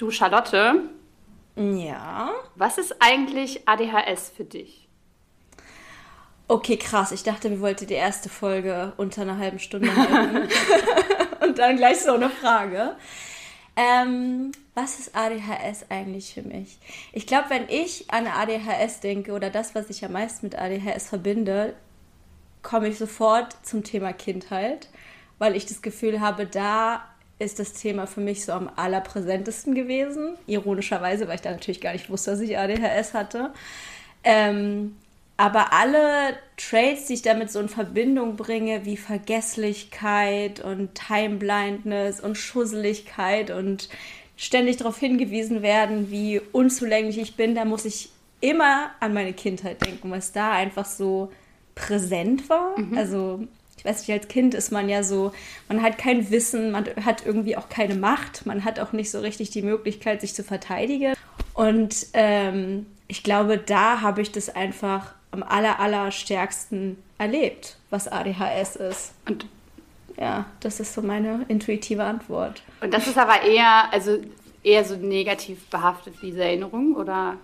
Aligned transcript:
Du, 0.00 0.10
Charlotte. 0.10 0.88
Ja. 1.56 2.30
Was 2.54 2.78
ist 2.78 2.96
eigentlich 3.00 3.68
ADHS 3.68 4.32
für 4.34 4.44
dich? 4.44 4.88
Okay, 6.48 6.78
krass. 6.78 7.12
Ich 7.12 7.22
dachte, 7.22 7.50
wir 7.50 7.60
wollten 7.60 7.86
die 7.86 7.92
erste 7.92 8.30
Folge 8.30 8.94
unter 8.96 9.20
einer 9.20 9.36
halben 9.36 9.58
Stunde 9.58 9.94
halten. 9.94 10.48
Und 11.42 11.58
dann 11.58 11.76
gleich 11.76 12.00
so 12.00 12.14
eine 12.14 12.30
Frage. 12.30 12.96
Ähm, 13.76 14.52
was 14.74 15.00
ist 15.00 15.14
ADHS 15.14 15.90
eigentlich 15.90 16.32
für 16.32 16.44
mich? 16.44 16.78
Ich 17.12 17.26
glaube, 17.26 17.50
wenn 17.50 17.68
ich 17.68 18.10
an 18.10 18.26
ADHS 18.26 19.00
denke 19.00 19.32
oder 19.32 19.50
das, 19.50 19.74
was 19.74 19.90
ich 19.90 20.02
am 20.02 20.12
meisten 20.12 20.46
mit 20.46 20.58
ADHS 20.58 21.10
verbinde, 21.10 21.74
komme 22.62 22.88
ich 22.88 22.96
sofort 22.96 23.54
zum 23.66 23.84
Thema 23.84 24.14
Kindheit, 24.14 24.88
weil 25.36 25.54
ich 25.56 25.66
das 25.66 25.82
Gefühl 25.82 26.22
habe, 26.22 26.46
da 26.46 27.04
ist 27.40 27.58
das 27.58 27.72
Thema 27.72 28.06
für 28.06 28.20
mich 28.20 28.44
so 28.44 28.52
am 28.52 28.70
allerpräsentesten 28.76 29.74
gewesen. 29.74 30.36
Ironischerweise, 30.46 31.26
weil 31.26 31.36
ich 31.36 31.40
da 31.40 31.50
natürlich 31.50 31.80
gar 31.80 31.92
nicht 31.92 32.10
wusste, 32.10 32.32
dass 32.32 32.40
ich 32.40 32.58
ADHS 32.58 33.14
hatte. 33.14 33.52
Ähm, 34.22 34.96
aber 35.38 35.72
alle 35.72 36.36
Traits, 36.58 37.06
die 37.06 37.14
ich 37.14 37.22
damit 37.22 37.50
so 37.50 37.60
in 37.60 37.70
Verbindung 37.70 38.36
bringe, 38.36 38.84
wie 38.84 38.98
Vergesslichkeit 38.98 40.60
und 40.60 40.94
Time 40.94 41.36
Blindness 41.36 42.20
und 42.20 42.36
Schusseligkeit 42.36 43.50
und 43.50 43.88
ständig 44.36 44.76
darauf 44.76 44.98
hingewiesen 44.98 45.62
werden, 45.62 46.10
wie 46.10 46.42
unzulänglich 46.52 47.18
ich 47.18 47.36
bin, 47.36 47.54
da 47.54 47.64
muss 47.64 47.86
ich 47.86 48.10
immer 48.42 48.90
an 49.00 49.14
meine 49.14 49.32
Kindheit 49.32 49.84
denken, 49.84 50.10
was 50.10 50.32
da 50.32 50.52
einfach 50.52 50.84
so 50.84 51.30
präsent 51.74 52.50
war. 52.50 52.78
Mhm. 52.78 52.98
Also 52.98 53.40
ich 53.80 53.84
weiß 53.86 54.06
nicht, 54.06 54.12
als 54.12 54.28
Kind 54.28 54.52
ist 54.52 54.70
man 54.70 54.90
ja 54.90 55.02
so, 55.02 55.32
man 55.66 55.80
hat 55.80 55.96
kein 55.96 56.30
Wissen, 56.30 56.70
man 56.70 56.84
hat 57.02 57.24
irgendwie 57.24 57.56
auch 57.56 57.70
keine 57.70 57.94
Macht, 57.94 58.44
man 58.44 58.66
hat 58.66 58.78
auch 58.78 58.92
nicht 58.92 59.10
so 59.10 59.20
richtig 59.20 59.48
die 59.48 59.62
Möglichkeit, 59.62 60.20
sich 60.20 60.34
zu 60.34 60.44
verteidigen. 60.44 61.14
Und 61.54 62.08
ähm, 62.12 62.84
ich 63.08 63.22
glaube, 63.22 63.56
da 63.56 64.02
habe 64.02 64.20
ich 64.20 64.32
das 64.32 64.54
einfach 64.54 65.14
am 65.30 65.42
aller, 65.42 65.80
aller 65.80 66.10
stärksten 66.10 66.98
erlebt, 67.16 67.78
was 67.88 68.06
ADHS 68.06 68.76
ist. 68.76 69.12
Und 69.26 69.46
ja, 70.18 70.44
das 70.60 70.78
ist 70.78 70.92
so 70.92 71.00
meine 71.00 71.46
intuitive 71.48 72.04
Antwort. 72.04 72.62
Und 72.82 72.92
das 72.92 73.06
ist 73.06 73.16
aber 73.16 73.40
eher, 73.44 73.90
also 73.94 74.18
eher 74.62 74.84
so 74.84 74.96
negativ 74.96 75.70
behaftet, 75.70 76.16
diese 76.20 76.44
Erinnerung, 76.44 76.96
oder? 76.96 77.38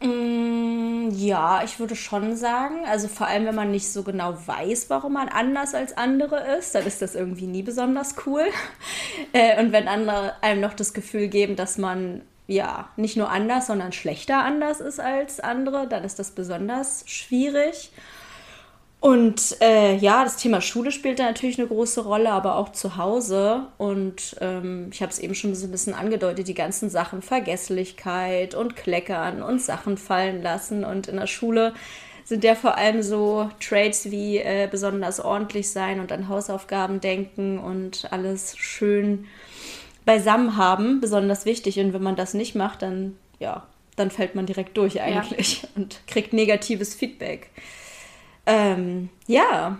Mm, 0.00 1.08
ja, 1.10 1.62
ich 1.64 1.78
würde 1.80 1.96
schon 1.96 2.36
sagen. 2.36 2.84
Also 2.86 3.08
vor 3.08 3.26
allem, 3.26 3.46
wenn 3.46 3.54
man 3.54 3.70
nicht 3.70 3.90
so 3.90 4.02
genau 4.02 4.36
weiß, 4.46 4.90
warum 4.90 5.14
man 5.14 5.28
anders 5.28 5.74
als 5.74 5.96
andere 5.96 6.58
ist, 6.58 6.74
dann 6.74 6.86
ist 6.86 7.00
das 7.02 7.14
irgendwie 7.14 7.46
nie 7.46 7.62
besonders 7.62 8.14
cool. 8.26 8.44
Äh, 9.32 9.60
und 9.60 9.72
wenn 9.72 9.88
andere 9.88 10.42
einem 10.42 10.60
noch 10.60 10.74
das 10.74 10.94
Gefühl 10.94 11.28
geben, 11.28 11.56
dass 11.56 11.78
man 11.78 12.22
ja 12.46 12.88
nicht 12.96 13.16
nur 13.16 13.30
anders, 13.30 13.66
sondern 13.66 13.92
schlechter 13.92 14.38
anders 14.44 14.80
ist 14.80 15.00
als 15.00 15.40
andere, 15.40 15.88
dann 15.88 16.04
ist 16.04 16.18
das 16.18 16.30
besonders 16.30 17.02
schwierig. 17.06 17.90
Und 19.00 19.56
äh, 19.60 19.96
ja, 19.96 20.24
das 20.24 20.36
Thema 20.36 20.60
Schule 20.60 20.90
spielt 20.90 21.18
da 21.18 21.24
natürlich 21.24 21.58
eine 21.58 21.68
große 21.68 22.02
Rolle, 22.02 22.32
aber 22.32 22.56
auch 22.56 22.72
zu 22.72 22.96
Hause. 22.96 23.66
Und 23.78 24.36
ähm, 24.40 24.88
ich 24.92 25.02
habe 25.02 25.12
es 25.12 25.18
eben 25.18 25.34
schon 25.34 25.54
so 25.54 25.66
ein 25.66 25.70
bisschen 25.70 25.94
angedeutet, 25.94 26.48
die 26.48 26.54
ganzen 26.54 26.90
Sachen, 26.90 27.22
Vergesslichkeit 27.22 28.54
und 28.54 28.74
Kleckern 28.74 29.42
und 29.42 29.60
Sachen 29.60 29.96
fallen 29.96 30.42
lassen. 30.42 30.84
Und 30.84 31.08
in 31.08 31.16
der 31.16 31.26
Schule 31.26 31.74
sind 32.24 32.42
ja 32.42 32.56
vor 32.56 32.76
allem 32.76 33.02
so 33.02 33.48
Traits 33.60 34.10
wie 34.10 34.38
äh, 34.38 34.66
besonders 34.68 35.20
ordentlich 35.20 35.70
sein 35.70 36.00
und 36.00 36.10
an 36.10 36.28
Hausaufgaben 36.28 37.00
denken 37.00 37.58
und 37.58 38.08
alles 38.10 38.56
schön 38.56 39.26
beisammen 40.04 40.56
haben, 40.56 41.00
besonders 41.00 41.44
wichtig. 41.44 41.78
Und 41.78 41.92
wenn 41.92 42.02
man 42.02 42.16
das 42.16 42.34
nicht 42.34 42.56
macht, 42.56 42.82
dann 42.82 43.16
ja, 43.38 43.66
dann 43.96 44.10
fällt 44.10 44.34
man 44.34 44.46
direkt 44.46 44.76
durch 44.76 45.00
eigentlich 45.00 45.62
ja. 45.62 45.68
und 45.76 46.00
kriegt 46.06 46.32
negatives 46.32 46.94
Feedback. 46.94 47.50
Ähm, 48.46 49.08
ja, 49.26 49.78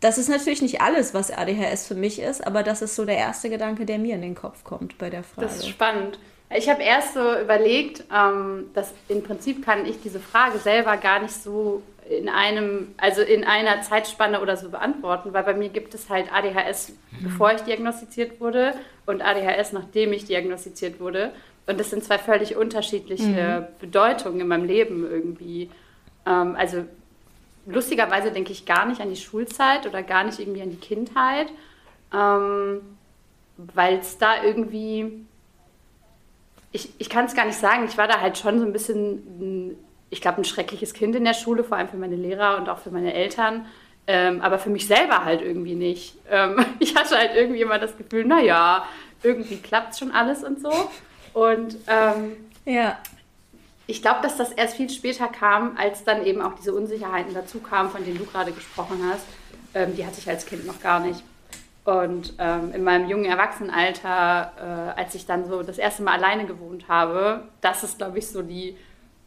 das 0.00 0.18
ist 0.18 0.28
natürlich 0.28 0.62
nicht 0.62 0.80
alles, 0.80 1.14
was 1.14 1.30
ADHS 1.30 1.86
für 1.86 1.94
mich 1.94 2.20
ist, 2.20 2.46
aber 2.46 2.62
das 2.62 2.82
ist 2.82 2.96
so 2.96 3.04
der 3.04 3.16
erste 3.16 3.50
Gedanke, 3.50 3.84
der 3.84 3.98
mir 3.98 4.14
in 4.14 4.22
den 4.22 4.34
Kopf 4.34 4.64
kommt 4.64 4.98
bei 4.98 5.10
der 5.10 5.22
Frage. 5.22 5.46
Das 5.46 5.58
ist 5.58 5.68
spannend. 5.68 6.18
Ich 6.52 6.68
habe 6.68 6.82
erst 6.82 7.14
so 7.14 7.38
überlegt, 7.38 8.04
ähm, 8.12 8.70
dass 8.74 8.92
im 9.08 9.22
Prinzip 9.22 9.64
kann 9.64 9.86
ich 9.86 10.00
diese 10.02 10.18
Frage 10.18 10.58
selber 10.58 10.96
gar 10.96 11.20
nicht 11.20 11.34
so 11.34 11.82
in 12.08 12.28
einem, 12.28 12.88
also 12.96 13.22
in 13.22 13.44
einer 13.44 13.82
Zeitspanne 13.82 14.40
oder 14.40 14.56
so 14.56 14.68
beantworten, 14.68 15.32
weil 15.32 15.44
bei 15.44 15.54
mir 15.54 15.68
gibt 15.68 15.94
es 15.94 16.10
halt 16.10 16.32
ADHS, 16.32 16.88
mhm. 16.88 17.24
bevor 17.24 17.52
ich 17.52 17.60
diagnostiziert 17.60 18.40
wurde 18.40 18.74
und 19.06 19.22
ADHS, 19.22 19.72
nachdem 19.72 20.12
ich 20.12 20.24
diagnostiziert 20.24 20.98
wurde. 20.98 21.30
Und 21.66 21.78
das 21.78 21.90
sind 21.90 22.02
zwei 22.02 22.18
völlig 22.18 22.56
unterschiedliche 22.56 23.68
mhm. 23.68 23.80
Bedeutungen 23.80 24.40
in 24.40 24.48
meinem 24.48 24.64
Leben 24.64 25.08
irgendwie. 25.08 25.70
Ähm, 26.26 26.56
also 26.56 26.84
lustigerweise 27.66 28.30
denke 28.30 28.52
ich 28.52 28.66
gar 28.66 28.86
nicht 28.86 29.00
an 29.00 29.10
die 29.10 29.20
Schulzeit 29.20 29.86
oder 29.86 30.02
gar 30.02 30.24
nicht 30.24 30.38
irgendwie 30.38 30.62
an 30.62 30.70
die 30.70 30.76
Kindheit, 30.76 31.48
ähm, 32.12 32.80
weil 33.56 33.98
es 33.98 34.18
da 34.18 34.42
irgendwie, 34.42 35.24
ich, 36.72 36.90
ich 36.98 37.10
kann 37.10 37.26
es 37.26 37.34
gar 37.34 37.46
nicht 37.46 37.58
sagen, 37.58 37.84
ich 37.84 37.98
war 37.98 38.08
da 38.08 38.20
halt 38.20 38.38
schon 38.38 38.58
so 38.58 38.64
ein 38.64 38.72
bisschen, 38.72 39.76
ich 40.10 40.20
glaube, 40.20 40.40
ein 40.40 40.44
schreckliches 40.44 40.94
Kind 40.94 41.14
in 41.14 41.24
der 41.24 41.34
Schule, 41.34 41.64
vor 41.64 41.76
allem 41.76 41.88
für 41.88 41.96
meine 41.96 42.16
Lehrer 42.16 42.56
und 42.56 42.68
auch 42.68 42.78
für 42.78 42.90
meine 42.90 43.12
Eltern. 43.12 43.66
Ähm, 44.06 44.40
aber 44.40 44.58
für 44.58 44.70
mich 44.70 44.86
selber 44.86 45.24
halt 45.24 45.42
irgendwie 45.42 45.74
nicht. 45.74 46.16
Ähm, 46.30 46.64
ich 46.78 46.96
hatte 46.96 47.16
halt 47.16 47.32
irgendwie 47.34 47.60
immer 47.60 47.78
das 47.78 47.96
Gefühl, 47.96 48.24
naja, 48.24 48.86
irgendwie 49.22 49.58
klappt 49.58 49.98
schon 49.98 50.10
alles 50.10 50.42
und 50.42 50.60
so. 50.60 50.72
Und 51.32 51.76
ähm, 51.86 52.36
ja 52.64 52.98
ich 53.90 54.02
glaube, 54.02 54.20
dass 54.22 54.36
das 54.36 54.52
erst 54.52 54.76
viel 54.76 54.88
später 54.88 55.26
kam, 55.26 55.76
als 55.76 56.04
dann 56.04 56.24
eben 56.24 56.40
auch 56.40 56.54
diese 56.54 56.72
Unsicherheiten 56.72 57.34
dazu 57.34 57.58
kamen, 57.58 57.90
von 57.90 58.04
denen 58.04 58.18
du 58.18 58.24
gerade 58.24 58.52
gesprochen 58.52 59.00
hast. 59.10 59.26
Ähm, 59.74 59.96
die 59.96 60.06
hatte 60.06 60.18
ich 60.18 60.28
als 60.28 60.46
Kind 60.46 60.66
noch 60.66 60.80
gar 60.80 61.00
nicht. 61.00 61.22
Und 61.84 62.34
ähm, 62.38 62.72
in 62.72 62.84
meinem 62.84 63.08
jungen 63.08 63.24
Erwachsenenalter, 63.24 64.94
äh, 64.96 65.00
als 65.00 65.14
ich 65.14 65.26
dann 65.26 65.48
so 65.48 65.62
das 65.62 65.78
erste 65.78 66.02
Mal 66.02 66.14
alleine 66.14 66.46
gewohnt 66.46 66.88
habe, 66.88 67.48
das 67.60 67.82
ist, 67.82 67.98
glaube 67.98 68.18
ich, 68.18 68.28
so 68.28 68.42
die 68.42 68.76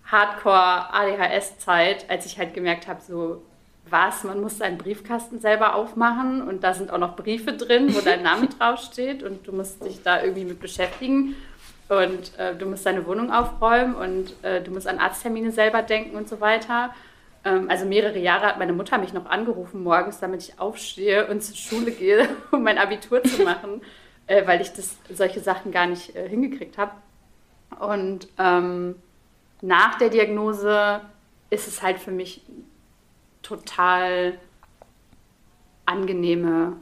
Hardcore-ADHS-Zeit, 0.06 2.10
als 2.10 2.26
ich 2.26 2.38
halt 2.38 2.54
gemerkt 2.54 2.88
habe, 2.88 3.02
so, 3.02 3.42
was, 3.90 4.24
man 4.24 4.42
muss 4.42 4.60
seinen 4.60 4.78
Briefkasten 4.78 5.40
selber 5.40 5.76
aufmachen 5.76 6.42
und 6.42 6.64
da 6.64 6.74
sind 6.74 6.92
auch 6.92 6.98
noch 6.98 7.16
Briefe 7.16 7.54
drin, 7.54 7.94
wo 7.94 8.00
dein 8.00 8.24
Name 8.24 8.48
draufsteht 8.60 9.24
und 9.24 9.46
du 9.46 9.52
musst 9.52 9.84
dich 9.84 10.02
da 10.04 10.22
irgendwie 10.22 10.46
mit 10.46 10.60
beschäftigen. 10.60 11.36
Und 11.90 12.38
äh, 12.40 12.56
du 12.56 12.66
musst 12.66 12.86
deine 12.86 13.06
Wohnung 13.06 13.32
aufräumen 13.32 13.96
und 13.96 14.34
äh, 14.44 14.62
du 14.62 14.72
musst 14.72 14.88
an 14.88 15.00
Arzttermine 15.00 15.52
selber 15.52 15.82
denken 15.82 16.16
und 16.16 16.30
so 16.30 16.40
weiter. 16.40 16.94
Ähm, 17.44 17.70
also 17.70 17.86
mehrere 17.86 18.20
Jahre 18.20 18.46
hat 18.46 18.60
meine 18.60 18.74
Mutter 18.74 18.98
mich 18.98 19.14
noch 19.14 19.26
angerufen 19.26 19.84
morgens, 19.84 20.20
damit 20.20 20.44
ich 20.44 20.60
aufstehe 20.60 21.28
und 21.28 21.44
zur 21.44 21.56
Schule 21.56 21.92
gehe, 21.92 22.28
um 22.52 22.64
mein 22.64 22.78
Abitur 22.78 23.22
zu 23.24 23.44
machen, 23.44 23.82
äh, 24.28 24.48
weil 24.48 24.62
ich 24.62 24.72
das, 24.74 24.96
solche 25.10 25.42
Sachen 25.42 25.72
gar 25.72 25.88
nicht 25.88 26.16
äh, 26.16 26.28
hingekriegt 26.28 26.78
habe. 26.78 26.92
Und 27.80 28.28
ähm, 28.38 28.96
nach 29.62 29.98
der 29.98 30.10
Diagnose 30.10 31.02
ist 31.50 31.68
es 31.68 31.82
halt 31.82 32.00
für 32.00 32.12
mich 32.12 32.42
total 33.42 34.38
angenehme 35.86 36.78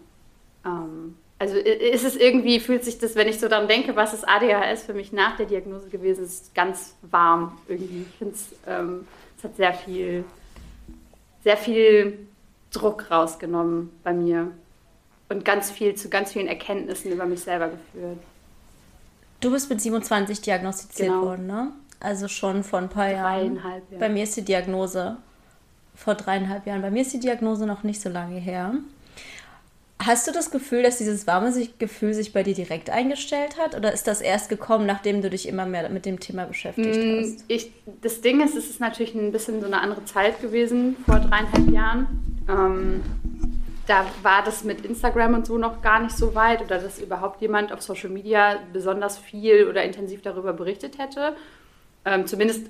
ähm, 0.66 1.18
also 1.42 1.56
ist 1.56 2.04
es 2.04 2.16
irgendwie, 2.16 2.60
fühlt 2.60 2.86
sich 2.86 3.00
das, 3.00 3.16
wenn 3.16 3.28
ich 3.28 3.40
so 3.40 3.48
daran 3.48 3.68
denke, 3.68 3.96
was 3.96 4.14
ist 4.14 4.30
ADHS 4.30 4.84
für 4.84 4.94
mich 4.94 5.12
nach 5.12 5.38
der 5.38 5.48
Diagnose 5.48 5.90
gewesen 5.90 6.24
ist, 6.24 6.54
ganz 6.54 6.94
warm 7.02 7.58
irgendwie. 7.68 8.06
Ich 8.08 8.18
finde 8.20 8.36
es, 8.36 8.50
ähm, 8.68 9.08
es 9.40 9.44
hat 9.44 9.56
sehr 9.56 9.74
viel, 9.74 10.24
sehr 11.44 11.58
viel 11.58 12.20
Druck 12.70 13.10
rausgenommen 13.10 13.90
bei 14.04 14.14
mir 14.14 14.52
und 15.30 15.44
ganz 15.44 15.72
viel 15.72 15.96
zu 15.96 16.10
ganz 16.10 16.32
vielen 16.32 16.48
Erkenntnissen 16.48 17.12
über 17.12 17.26
mich 17.26 17.40
selber 17.40 17.70
geführt. 17.70 18.20
Du 19.40 19.50
bist 19.50 19.68
mit 19.68 19.82
27 19.82 20.42
diagnostiziert 20.42 21.10
genau. 21.10 21.24
worden, 21.24 21.48
ne? 21.48 21.72
Also 22.00 22.28
schon 22.28 22.64
vor 22.64 22.78
ein 22.78 22.90
paar 22.90 23.10
Jahren. 23.10 23.56
Jahren. 23.56 23.82
Bei 23.98 24.10
mir 24.10 24.26
ist 24.26 24.38
die 24.38 24.46
Diagnose 24.46 25.18
vor 25.96 26.14
dreieinhalb 26.14 26.68
Jahren. 26.68 26.84
Bei 26.84 26.92
mir 26.92 27.02
ist 27.02 27.14
die 27.14 27.20
Diagnose 27.20 27.66
noch 27.66 27.82
nicht 27.82 28.00
so 28.00 28.10
lange 28.10 28.40
her. 28.40 28.76
Hast 30.04 30.28
du 30.28 30.32
das 30.32 30.50
Gefühl, 30.50 30.82
dass 30.82 30.98
dieses 30.98 31.28
warme 31.28 31.54
Gefühl 31.78 32.14
sich 32.16 32.34
bei 32.34 32.42
dir 32.42 32.56
direkt 32.56 32.90
eingestellt 32.90 33.58
hat? 33.60 33.76
Oder 33.76 33.94
ist 33.94 34.08
das 34.08 34.22
erst 34.22 34.50
gekommen, 34.50 34.88
nachdem 34.88 35.22
du 35.22 35.30
dich 35.30 35.48
immer 35.48 35.68
mehr 35.68 35.90
mit 35.90 36.08
dem 36.08 36.20
Thema 36.20 36.46
beschäftigt 36.46 36.98
mm, 36.98 37.20
hast? 37.20 37.46
Ich, 37.48 37.72
das 38.02 38.22
Ding 38.22 38.42
ist, 38.42 38.56
es 38.56 38.68
ist 38.68 38.80
natürlich 38.80 39.14
ein 39.14 39.32
bisschen 39.32 39.60
so 39.60 39.68
eine 39.68 39.80
andere 39.80 40.04
Zeit 40.06 40.42
gewesen, 40.42 40.96
vor 41.06 41.20
dreieinhalb 41.20 41.70
Jahren. 41.72 42.44
Ähm, 42.50 43.04
da 43.86 44.06
war 44.24 44.44
das 44.44 44.64
mit 44.64 44.86
Instagram 44.86 45.36
und 45.36 45.46
so 45.46 45.60
noch 45.60 45.84
gar 45.84 46.00
nicht 46.00 46.18
so 46.18 46.34
weit 46.34 46.62
oder 46.62 46.80
dass 46.80 47.00
überhaupt 47.00 47.42
jemand 47.42 47.72
auf 47.72 47.82
Social 47.84 48.10
Media 48.10 48.60
besonders 48.74 49.20
viel 49.20 49.68
oder 49.68 49.84
intensiv 49.84 50.24
darüber 50.24 50.54
berichtet 50.54 50.98
hätte. 50.98 51.36
Ähm, 52.06 52.26
zumindest 52.26 52.68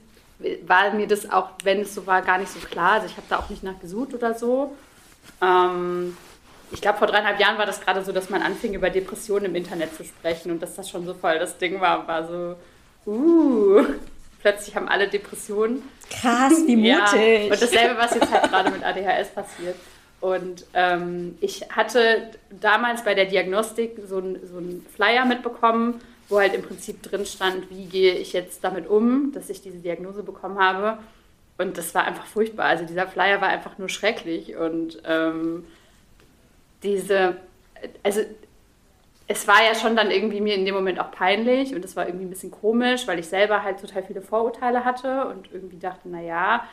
war 0.66 0.94
mir 0.94 1.08
das 1.08 1.30
auch, 1.32 1.52
wenn 1.64 1.82
es 1.82 1.96
so 1.96 2.08
war, 2.08 2.24
gar 2.24 2.40
nicht 2.40 2.52
so 2.52 2.60
klar. 2.60 2.94
Also 2.94 3.06
ich 3.06 3.16
habe 3.16 3.28
da 3.30 3.40
auch 3.40 3.50
nicht 3.50 3.64
nachgesucht 3.64 4.14
oder 4.14 4.34
so. 4.34 4.76
Ähm, 5.42 6.18
ich 6.72 6.82
glaube, 6.82 6.98
vor 6.98 7.08
dreieinhalb 7.08 7.40
Jahren 7.40 7.58
war 7.58 7.66
das 7.66 7.82
gerade 7.82 8.04
so, 8.04 8.12
dass 8.12 8.30
man 8.30 8.42
anfing, 8.42 8.74
über 8.74 8.90
Depressionen 8.90 9.46
im 9.46 9.56
Internet 9.56 9.96
zu 9.96 10.04
sprechen 10.04 10.52
und 10.52 10.62
dass 10.62 10.76
das 10.76 10.90
schon 10.90 11.06
so 11.06 11.14
voll 11.14 11.38
das 11.40 11.58
Ding 11.58 11.82
war, 11.82 12.08
war 12.08 12.28
so, 12.28 12.56
uh, 13.10 13.84
plötzlich 14.42 14.76
haben 14.76 14.88
alle 14.88 15.08
Depressionen. 15.08 15.84
Krass, 16.10 16.54
wie 16.66 16.76
mutig. 16.78 16.86
Ja, 16.86 17.54
und 17.54 17.62
dasselbe, 17.62 17.98
was 17.98 18.16
jetzt 18.16 18.32
halt 18.32 18.50
gerade 18.50 18.72
mit 18.72 18.84
ADHS 18.84 19.30
passiert. 19.30 19.76
Und 20.22 20.66
ähm, 20.76 21.36
ich 21.42 21.64
hatte 21.72 22.30
damals 22.50 23.04
bei 23.04 23.16
der 23.16 23.26
Diagnostik 23.26 23.98
so 24.08 24.18
einen 24.18 24.40
so 24.48 24.62
Flyer 24.96 25.26
mitbekommen, 25.26 26.00
wo 26.30 26.40
halt 26.40 26.54
im 26.54 26.62
Prinzip 26.62 27.02
drin 27.02 27.26
stand, 27.26 27.70
wie 27.72 27.86
gehe 27.86 28.14
ich 28.14 28.32
jetzt 28.32 28.64
damit 28.64 28.88
um, 28.88 29.32
dass 29.34 29.50
ich 29.50 29.62
diese 29.62 29.80
Diagnose 29.80 30.22
bekommen 30.24 30.60
habe. 30.60 31.00
Und 31.58 31.78
das 31.78 31.94
war 31.96 32.06
einfach 32.06 32.26
furchtbar. 32.26 32.68
Also 32.68 32.86
dieser 32.86 33.08
Flyer 33.08 33.42
war 33.42 33.50
einfach 33.50 33.78
nur 33.78 33.90
schrecklich. 33.90 34.56
Und 34.56 35.02
ähm, 35.06 35.66
diese, 36.84 37.38
also 38.04 38.22
es 39.28 39.48
war 39.48 39.64
ja 39.64 39.76
schon 39.76 39.96
dann 39.96 40.12
irgendwie 40.12 40.42
mir 40.42 40.56
in 40.56 40.66
dem 40.66 40.76
Moment 40.76 41.00
auch 41.00 41.12
peinlich 41.12 41.74
und 41.74 41.86
es 41.86 41.96
war 41.96 42.06
irgendwie 42.06 42.26
ein 42.26 42.30
bisschen 42.30 42.52
komisch, 42.52 43.08
weil 43.08 43.20
ich 43.20 43.28
selber 43.28 43.64
halt 43.64 43.80
total 43.80 44.04
viele 44.04 44.22
Vorurteile 44.22 44.84
hatte 44.84 45.26
und 45.28 45.52
irgendwie 45.52 45.78
dachte, 45.78 46.10
naja, 46.10 46.68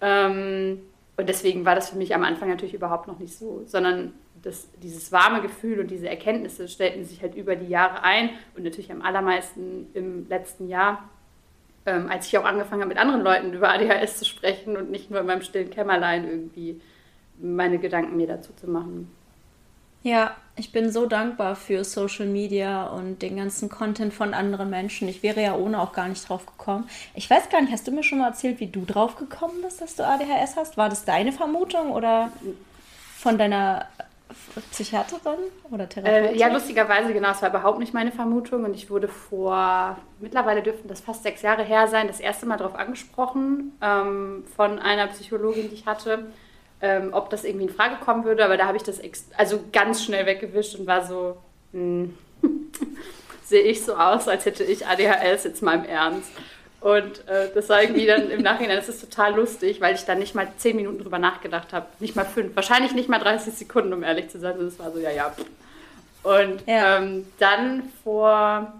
ähm, 0.00 0.80
und 1.16 1.28
deswegen 1.28 1.64
war 1.64 1.74
das 1.74 1.90
für 1.90 1.96
mich 1.96 2.14
am 2.14 2.24
Anfang 2.24 2.48
natürlich 2.48 2.74
überhaupt 2.74 3.06
noch 3.06 3.18
nicht 3.18 3.34
so, 3.34 3.62
sondern 3.66 4.12
das, 4.42 4.68
dieses 4.82 5.12
warme 5.12 5.40
Gefühl 5.40 5.80
und 5.80 5.90
diese 5.90 6.08
Erkenntnisse 6.08 6.68
stellten 6.68 7.04
sich 7.04 7.22
halt 7.22 7.34
über 7.34 7.56
die 7.56 7.68
Jahre 7.68 8.02
ein 8.02 8.30
und 8.56 8.64
natürlich 8.64 8.90
am 8.90 9.00
allermeisten 9.00 9.86
im 9.94 10.28
letzten 10.28 10.68
Jahr, 10.68 11.08
ähm, 11.86 12.10
als 12.10 12.26
ich 12.26 12.36
auch 12.36 12.44
angefangen 12.44 12.82
habe, 12.82 12.88
mit 12.88 12.98
anderen 12.98 13.22
Leuten 13.22 13.52
über 13.52 13.70
ADHS 13.70 14.18
zu 14.18 14.24
sprechen 14.24 14.76
und 14.76 14.90
nicht 14.90 15.10
nur 15.10 15.20
in 15.20 15.26
meinem 15.26 15.42
stillen 15.42 15.70
Kämmerlein 15.70 16.28
irgendwie 16.28 16.80
meine 17.40 17.78
Gedanken 17.78 18.16
mir 18.16 18.26
dazu 18.26 18.52
zu 18.54 18.68
machen. 18.68 19.10
Ja, 20.04 20.36
ich 20.54 20.70
bin 20.70 20.92
so 20.92 21.06
dankbar 21.06 21.56
für 21.56 21.82
Social 21.82 22.26
Media 22.26 22.86
und 22.86 23.22
den 23.22 23.38
ganzen 23.38 23.70
Content 23.70 24.12
von 24.12 24.34
anderen 24.34 24.68
Menschen. 24.68 25.08
Ich 25.08 25.22
wäre 25.22 25.42
ja 25.42 25.54
ohne 25.54 25.80
auch 25.80 25.92
gar 25.92 26.08
nicht 26.08 26.28
drauf 26.28 26.44
gekommen. 26.44 26.88
Ich 27.14 27.28
weiß 27.28 27.48
gar 27.48 27.62
nicht, 27.62 27.72
hast 27.72 27.88
du 27.88 27.90
mir 27.90 28.02
schon 28.02 28.18
mal 28.18 28.28
erzählt, 28.28 28.60
wie 28.60 28.66
du 28.66 28.84
drauf 28.84 29.16
gekommen 29.16 29.62
bist, 29.62 29.80
dass 29.80 29.96
du 29.96 30.06
ADHS 30.06 30.56
hast? 30.56 30.76
War 30.76 30.90
das 30.90 31.06
deine 31.06 31.32
Vermutung 31.32 31.90
oder 31.90 32.30
von 33.16 33.38
deiner 33.38 33.86
Psychiaterin 34.72 35.38
oder 35.70 35.88
Therapeutin? 35.88 36.34
Äh, 36.34 36.38
ja, 36.38 36.48
lustigerweise, 36.48 37.14
genau. 37.14 37.30
Es 37.30 37.40
war 37.40 37.48
überhaupt 37.48 37.78
nicht 37.78 37.94
meine 37.94 38.12
Vermutung. 38.12 38.64
Und 38.64 38.74
ich 38.74 38.90
wurde 38.90 39.08
vor, 39.08 39.96
mittlerweile 40.20 40.62
dürften 40.62 40.86
das 40.86 41.00
fast 41.00 41.22
sechs 41.22 41.40
Jahre 41.40 41.64
her 41.64 41.88
sein, 41.88 42.08
das 42.08 42.20
erste 42.20 42.44
Mal 42.44 42.58
darauf 42.58 42.74
angesprochen 42.74 43.72
ähm, 43.80 44.44
von 44.54 44.78
einer 44.78 45.06
Psychologin, 45.06 45.70
die 45.70 45.76
ich 45.76 45.86
hatte 45.86 46.26
ähm, 46.84 47.08
ob 47.12 47.30
das 47.30 47.44
irgendwie 47.44 47.64
in 47.64 47.72
Frage 47.72 47.96
kommen 48.04 48.24
würde, 48.24 48.44
aber 48.44 48.58
da 48.58 48.66
habe 48.66 48.76
ich 48.76 48.82
das 48.82 49.00
also 49.38 49.58
ganz 49.72 50.04
schnell 50.04 50.26
weggewischt 50.26 50.78
und 50.78 50.86
war 50.86 51.06
so, 51.06 51.38
hm, 51.72 52.12
sehe 53.44 53.62
ich 53.62 53.82
so 53.82 53.94
aus, 53.96 54.28
als 54.28 54.44
hätte 54.44 54.64
ich 54.64 54.86
ADHS 54.86 55.44
jetzt 55.44 55.62
mal 55.62 55.78
im 55.78 55.86
Ernst. 55.86 56.30
Und 56.82 57.26
äh, 57.26 57.48
das 57.54 57.70
war 57.70 57.82
irgendwie 57.82 58.04
dann 58.04 58.30
im 58.30 58.42
Nachhinein, 58.42 58.76
das 58.76 58.90
ist 58.90 59.00
total 59.00 59.34
lustig, 59.34 59.80
weil 59.80 59.94
ich 59.94 60.04
dann 60.04 60.18
nicht 60.18 60.34
mal 60.34 60.46
zehn 60.58 60.76
Minuten 60.76 60.98
drüber 60.98 61.18
nachgedacht 61.18 61.72
habe. 61.72 61.86
Nicht 62.00 62.16
mal 62.16 62.26
fünf, 62.26 62.54
wahrscheinlich 62.54 62.92
nicht 62.92 63.08
mal 63.08 63.18
30 63.18 63.54
Sekunden, 63.54 63.94
um 63.94 64.02
ehrlich 64.02 64.28
zu 64.28 64.38
sein. 64.38 64.56
Das 64.58 64.78
war 64.78 64.92
so, 64.92 64.98
ja, 64.98 65.10
ja. 65.10 65.32
Und 66.22 66.66
ja. 66.66 66.98
Ähm, 66.98 67.26
dann 67.38 67.84
vor 68.02 68.74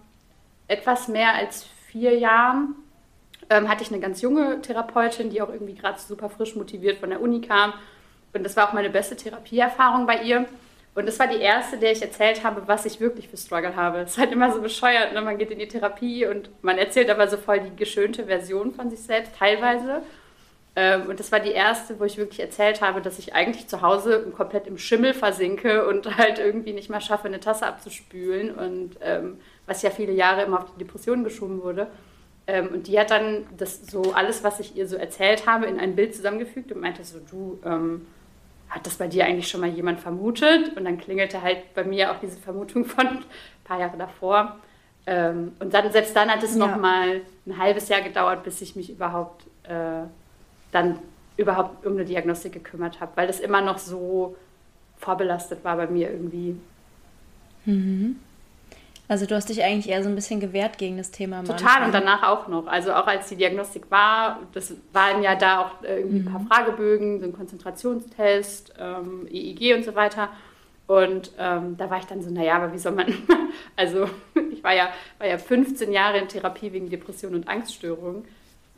etwas 0.69 1.09
mehr 1.09 1.33
als 1.33 1.67
vier 1.91 2.19
Jahren 2.19 2.75
ähm, 3.49 3.71
hatte 3.71 3.83
ich 3.83 3.91
eine 3.91 4.01
ganz 4.01 4.21
junge 4.21 4.61
Therapeutin, 4.61 5.31
die 5.31 5.41
auch 5.41 5.49
irgendwie 5.49 5.75
gerade 5.75 5.99
super 5.99 6.29
frisch 6.29 6.55
motiviert 6.55 6.99
von 6.99 7.09
der 7.09 7.23
Uni 7.23 7.41
kam 7.41 7.73
und 8.35 8.45
das 8.45 8.57
war 8.57 8.69
auch 8.69 8.73
meine 8.73 8.91
beste 8.91 9.17
Therapieerfahrung 9.17 10.07
bei 10.07 10.23
ihr. 10.23 10.47
Und 10.95 11.07
das 11.07 11.19
war 11.19 11.27
die 11.27 11.41
erste, 11.41 11.77
der 11.77 11.91
ich 11.91 12.03
erzählt 12.03 12.45
habe, 12.45 12.63
was 12.67 12.87
ich 12.87 13.01
wirklich 13.01 13.29
für 13.29 13.37
Struggle 13.37 13.75
habe. 13.75 13.99
Es 13.99 14.13
ist 14.13 14.19
halt 14.19 14.31
immer 14.31 14.53
so 14.53 14.61
bescheuert, 14.61 15.13
ne? 15.13 15.23
man 15.23 15.39
geht 15.39 15.51
in 15.51 15.59
die 15.59 15.67
Therapie 15.67 16.27
und 16.27 16.51
man 16.63 16.79
erzählt 16.79 17.11
aber 17.11 17.27
so 17.27 17.37
voll 17.37 17.61
die 17.61 17.75
geschönte 17.75 18.27
Version 18.27 18.73
von 18.73 18.91
sich 18.91 19.01
selbst, 19.01 19.33
teilweise. 19.37 20.03
Ähm, 20.77 21.07
und 21.09 21.19
das 21.19 21.33
war 21.33 21.41
die 21.41 21.51
erste, 21.51 21.99
wo 21.99 22.05
ich 22.05 22.17
wirklich 22.17 22.41
erzählt 22.41 22.81
habe, 22.81 23.01
dass 23.01 23.19
ich 23.19 23.35
eigentlich 23.35 23.67
zu 23.67 23.83
Hause 23.83 24.25
komplett 24.37 24.67
im 24.67 24.79
Schimmel 24.79 25.15
versinke 25.15 25.87
und 25.87 26.17
halt 26.19 26.39
irgendwie 26.39 26.73
nicht 26.73 26.91
mal 26.91 27.01
schaffe, 27.01 27.27
eine 27.27 27.41
Tasse 27.41 27.67
abzuspülen. 27.67 28.55
Und 28.55 28.97
ähm, 29.01 29.39
was 29.67 29.83
ja 29.83 29.91
viele 29.91 30.13
Jahre 30.13 30.43
immer 30.43 30.61
auf 30.61 30.73
die 30.75 30.85
Depression 30.85 31.25
geschoben 31.25 31.63
wurde. 31.63 31.89
Ähm, 32.47 32.69
und 32.69 32.87
die 32.87 32.99
hat 32.99 33.11
dann 33.11 33.47
das 33.57 33.87
so 33.87 34.13
alles, 34.13 34.45
was 34.45 34.61
ich 34.61 34.77
ihr 34.77 34.87
so 34.87 34.97
erzählt 34.97 35.47
habe, 35.47 35.67
in 35.67 35.81
ein 35.81 35.97
Bild 35.97 36.15
zusammengefügt 36.15 36.73
und 36.73 36.81
meinte 36.81 37.05
so, 37.05 37.19
du, 37.19 37.59
ähm, 37.65 38.07
hat 38.75 38.87
das 38.87 38.97
bei 38.97 39.07
dir 39.07 39.25
eigentlich 39.25 39.49
schon 39.49 39.61
mal 39.61 39.71
jemand 39.71 40.01
vermutet? 40.01 40.77
Und 40.77 40.85
dann 40.85 40.99
klingelte 40.99 41.43
halt 41.43 41.73
bei 41.75 41.85
mir 41.85 42.11
auch 42.11 42.19
diese 42.19 42.37
Vermutung 42.37 42.85
von 42.85 43.07
ein 43.07 43.25
paar 43.63 43.79
Jahre 43.79 43.97
davor. 43.97 44.57
Ähm, 45.07 45.53
und 45.61 45.73
dann, 45.73 45.93
selbst 45.93 46.17
dann 46.17 46.29
hat 46.29 46.43
es 46.43 46.57
ja. 46.57 46.67
noch 46.67 46.77
mal 46.77 47.21
ein 47.47 47.59
halbes 47.59 47.89
Jahr 47.89 48.01
gedauert, 48.01 48.43
bis 48.43 48.61
ich 48.63 48.75
mich 48.75 48.91
überhaupt 48.91 49.45
äh, 49.65 50.07
dann 50.73 50.99
überhaupt 51.37 51.87
um 51.87 51.93
eine 51.93 52.05
Diagnostik 52.05 52.53
gekümmert 52.53 53.01
habe, 53.01 53.13
weil 53.15 53.27
das 53.27 53.39
immer 53.39 53.61
noch 53.61 53.79
so 53.79 54.37
vorbelastet 54.99 55.63
war 55.65 55.77
bei 55.77 55.87
mir 55.87 56.11
irgendwie. 56.11 56.57
Mhm. 57.65 58.17
Also 59.07 59.27
du 59.27 59.35
hast 59.35 59.51
dich 59.51 59.63
eigentlich 59.63 59.91
eher 59.91 60.03
so 60.03 60.09
ein 60.09 60.15
bisschen 60.15 60.41
gewehrt 60.41 60.79
gegen 60.79 60.97
das 60.97 61.11
Thema. 61.11 61.45
Total 61.45 61.85
und 61.85 61.93
danach 61.93 62.23
auch 62.23 62.49
noch. 62.49 62.67
Also 62.67 62.95
auch 62.95 63.07
als 63.07 63.29
die 63.29 63.37
Diagnostik 63.37 63.91
war, 63.91 64.41
das 64.53 64.73
waren 64.93 65.23
ja 65.23 65.35
da 65.35 65.61
auch 65.61 65.85
äh, 65.85 65.99
irgendwie 65.99 66.21
mhm. 66.21 66.27
ein 66.27 66.33
paar 66.33 66.41
mhm. 66.41 66.47
Fragebögen, 66.47 67.21
so 67.21 67.27
ein 67.27 67.33
Konzentrationstest, 67.33 68.75
ähm, 68.79 69.27
EEG 69.31 69.77
und 69.77 69.85
so 69.85 69.95
weiter. 69.95 70.31
Und 70.87 71.33
ähm, 71.39 71.77
da 71.77 71.89
war 71.91 71.99
ich 71.99 72.05
dann 72.05 72.23
so, 72.23 72.31
naja, 72.31 72.57
aber 72.57 72.73
wie 72.73 72.79
soll 72.79 72.93
man, 72.93 73.07
also 73.77 74.09
ich 74.53 74.65
war 74.65 74.75
ja, 74.75 74.89
war 75.19 75.27
ja 75.27 75.37
15 75.37 75.93
Jahre 75.93 76.19
in 76.19 76.29
Therapie 76.29 76.73
wegen 76.73 76.89
Depression 76.89 77.35
und 77.35 77.49
Angststörung. 77.49 78.25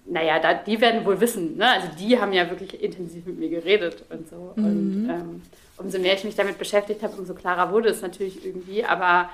Naja, 0.08 0.38
da, 0.38 0.54
die 0.54 0.80
werden 0.80 1.04
wohl 1.04 1.20
wissen, 1.20 1.56
ne? 1.56 1.68
also 1.68 1.88
die 1.98 2.20
haben 2.20 2.32
ja 2.32 2.48
wirklich 2.48 2.80
intensiv 2.80 3.26
mit 3.26 3.40
mir 3.40 3.48
geredet 3.48 4.04
und 4.08 4.28
so. 4.28 4.52
Mhm. 4.54 4.64
Und 4.64 5.08
ähm, 5.10 5.42
umso 5.78 5.98
mehr 5.98 6.14
ich 6.14 6.22
mich 6.22 6.36
damit 6.36 6.58
beschäftigt 6.58 7.02
habe, 7.02 7.16
umso 7.16 7.34
klarer 7.34 7.72
wurde 7.72 7.88
es 7.88 8.02
natürlich 8.02 8.44
irgendwie. 8.44 8.84
Aber 8.84 9.30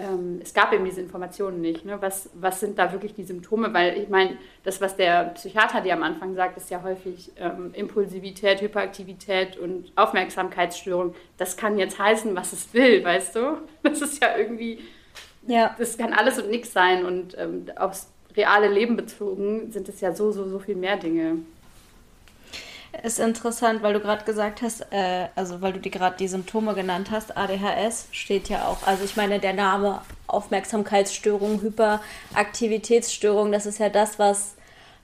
ähm, 0.00 0.40
es 0.42 0.54
gab 0.54 0.72
eben 0.72 0.84
diese 0.84 1.00
Informationen 1.00 1.60
nicht. 1.60 1.84
Ne? 1.84 2.00
Was, 2.00 2.30
was 2.34 2.60
sind 2.60 2.78
da 2.78 2.92
wirklich 2.92 3.14
die 3.14 3.24
Symptome? 3.24 3.72
Weil 3.74 3.98
ich 3.98 4.08
meine, 4.08 4.38
das, 4.64 4.80
was 4.80 4.96
der 4.96 5.24
Psychiater 5.34 5.82
dir 5.82 5.94
am 5.94 6.02
Anfang 6.02 6.34
sagt, 6.34 6.56
ist 6.56 6.70
ja 6.70 6.82
häufig 6.82 7.32
ähm, 7.36 7.72
Impulsivität, 7.74 8.62
Hyperaktivität 8.62 9.56
und 9.58 9.92
Aufmerksamkeitsstörung. 9.96 11.14
Das 11.36 11.56
kann 11.56 11.78
jetzt 11.78 11.98
heißen, 11.98 12.34
was 12.34 12.52
es 12.52 12.72
will, 12.72 13.04
weißt 13.04 13.36
du? 13.36 13.58
Das 13.82 14.02
ist 14.02 14.22
ja 14.22 14.36
irgendwie, 14.36 14.80
ja. 15.46 15.74
das 15.78 15.98
kann 15.98 16.12
alles 16.12 16.38
und 16.40 16.50
nichts 16.50 16.72
sein. 16.72 17.04
Und 17.04 17.36
ähm, 17.38 17.66
aufs 17.76 18.10
reale 18.36 18.68
Leben 18.68 18.96
bezogen 18.96 19.70
sind 19.70 19.88
es 19.88 20.00
ja 20.00 20.14
so, 20.14 20.32
so, 20.32 20.48
so 20.48 20.58
viel 20.58 20.76
mehr 20.76 20.96
Dinge. 20.96 21.38
Ist 23.04 23.20
interessant, 23.20 23.82
weil 23.82 23.92
du 23.94 24.00
gerade 24.00 24.24
gesagt 24.24 24.62
hast, 24.62 24.80
äh, 24.90 25.28
also 25.36 25.62
weil 25.62 25.72
du 25.72 25.78
dir 25.78 25.90
gerade 25.90 26.16
die 26.16 26.26
Symptome 26.26 26.74
genannt 26.74 27.10
hast, 27.12 27.36
ADHS 27.36 28.08
steht 28.10 28.48
ja 28.48 28.66
auch, 28.66 28.84
also 28.84 29.04
ich 29.04 29.16
meine, 29.16 29.38
der 29.38 29.52
Name 29.52 30.02
Aufmerksamkeitsstörung, 30.26 31.62
Hyperaktivitätsstörung, 31.62 33.52
das 33.52 33.66
ist 33.66 33.78
ja 33.78 33.90
das, 33.90 34.18
was 34.18 34.54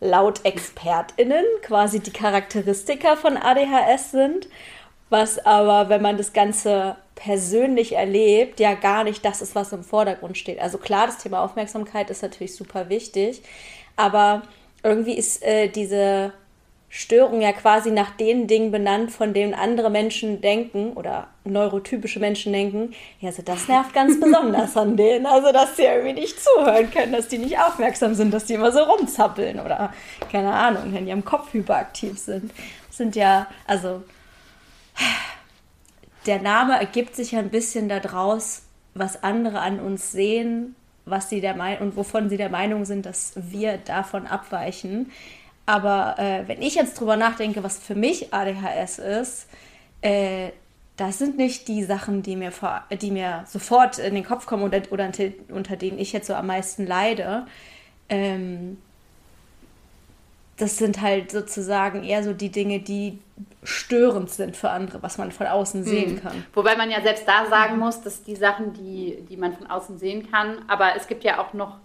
laut 0.01 0.45
ExpertInnen 0.45 1.45
quasi 1.63 2.01
die 2.01 2.11
Charakteristika 2.11 3.15
von 3.17 3.37
ADHS 3.37 4.11
sind, 4.11 4.49
was 5.09 5.39
aber, 5.47 5.89
wenn 5.89 6.03
man 6.03 6.17
das 6.17 6.33
Ganze 6.33 6.97
persönlich 7.15 7.95
erlebt, 7.95 8.59
ja 8.61 8.75
gar 8.75 9.05
nicht 9.05 9.25
das 9.25 9.41
ist, 9.41 9.55
was 9.55 9.73
im 9.73 9.85
Vordergrund 9.85 10.37
steht. 10.37 10.59
Also 10.59 10.79
klar, 10.79 11.07
das 11.07 11.19
Thema 11.19 11.43
Aufmerksamkeit 11.43 12.11
ist 12.11 12.23
natürlich 12.23 12.57
super 12.57 12.89
wichtig, 12.89 13.43
aber 13.95 14.43
irgendwie 14.83 15.17
ist 15.17 15.43
äh, 15.43 15.69
diese 15.69 16.33
Störung 16.89 17.43
ja 17.43 17.53
quasi 17.53 17.91
nach 17.91 18.17
den 18.17 18.47
Dingen 18.47 18.71
benannt, 18.71 19.11
von 19.11 19.35
denen 19.35 19.55
andere 19.55 19.91
Menschen 19.91 20.41
denken 20.41 20.93
oder 20.93 21.29
neurotypische 21.45 22.21
Menschen 22.21 22.53
denken, 22.53 22.95
ja, 23.21 23.29
also 23.29 23.43
das 23.43 23.69
nervt 23.69 23.93
ganz 23.93 24.19
besonders 24.21 24.77
an 24.77 24.97
denen. 24.97 25.27
Also, 25.27 25.53
dass 25.53 25.77
sie 25.77 25.83
irgendwie 25.83 26.15
nicht 26.15 26.39
zuhören 26.41 26.91
können, 26.91 27.13
dass 27.13 27.29
die 27.29 27.39
nicht 27.39 27.59
aufmerksam 27.59 28.15
sind, 28.15 28.33
dass 28.33 28.45
die 28.47 28.55
immer 28.55 28.73
so 28.73 28.81
rumzappeln 28.81 29.61
oder, 29.61 29.93
keine 30.31 30.53
Ahnung, 30.53 30.95
wenn 30.95 31.07
die 31.07 31.13
am 31.13 31.25
Kopf 31.25 31.53
hyperaktiv 31.53 32.19
sind. 32.19 32.53
Das 32.89 32.97
sind 32.97 33.17
ja, 33.17 33.49
also, 33.67 34.03
der 36.27 36.41
Name 36.41 36.79
ergibt 36.79 37.17
sich 37.17 37.33
ja 37.33 37.41
ein 37.41 37.51
bisschen 37.51 37.89
daraus, 37.89 38.63
was 38.95 39.23
andere 39.23 39.61
an 39.61 39.81
uns 39.81 40.13
sehen, 40.13 40.77
was 41.05 41.29
sie 41.29 41.41
der 41.41 41.55
Meinung 41.55 41.89
und 41.89 41.97
wovon 41.97 42.29
sie 42.29 42.37
der 42.37 42.49
Meinung 42.49 42.85
sind, 42.85 43.07
dass 43.07 43.33
wir 43.37 43.77
davon 43.79 44.27
abweichen. 44.27 45.13
Aber 45.67 46.15
äh, 46.19 46.47
wenn 46.47 46.63
ich 46.63 46.77
jetzt 46.77 46.99
drüber 46.99 47.17
nachdenke, 47.17 47.63
was 47.65 47.79
für 47.79 47.97
mich 47.97 48.33
ADHS 48.33 48.99
ist, 48.99 49.49
äh, 50.01 50.51
das 50.97 51.19
sind 51.19 51.37
nicht 51.37 51.69
die 51.69 51.85
Sachen, 51.85 52.23
die 52.23 52.37
mir, 52.37 52.53
vor, 52.53 52.85
die 52.91 53.11
mir 53.11 53.45
sofort 53.47 53.99
in 53.99 54.15
den 54.15 54.25
Kopf 54.25 54.47
kommen 54.47 54.63
oder, 54.63 54.81
oder 54.91 55.11
unter 55.51 55.77
denen 55.77 55.99
ich 55.99 56.13
jetzt 56.13 56.29
so 56.29 56.35
am 56.35 56.47
meisten 56.47 56.87
leide. 56.87 57.47
Ähm, 58.09 58.79
das 60.57 60.79
sind 60.79 61.03
halt 61.03 61.31
sozusagen 61.31 62.03
eher 62.03 62.23
so 62.23 62.33
die 62.33 62.51
Dinge, 62.51 62.81
die 62.81 63.19
störend 63.63 64.31
sind 64.31 64.57
für 64.57 64.71
andere, 64.71 65.03
was 65.03 65.19
man 65.19 65.33
von 65.33 65.47
außen 65.47 65.85
sehen 65.85 66.15
mhm. 66.15 66.21
kann. 66.23 66.47
Wobei 66.55 66.77
man 66.77 66.91
ja 66.91 67.03
selbst 67.03 67.29
da 67.29 67.47
sagen 67.47 67.79
muss, 67.79 68.01
dass 68.01 68.23
die 68.23 68.37
Sachen, 68.37 68.73
die, 68.73 69.19
die 69.29 69.37
man 69.37 69.53
von 69.53 69.67
außen 69.67 69.99
sehen 69.99 70.31
kann, 70.31 70.65
aber 70.67 70.97
es 70.97 71.09
gibt 71.09 71.25
ja 71.25 71.39
auch 71.45 71.53
noch 71.53 71.77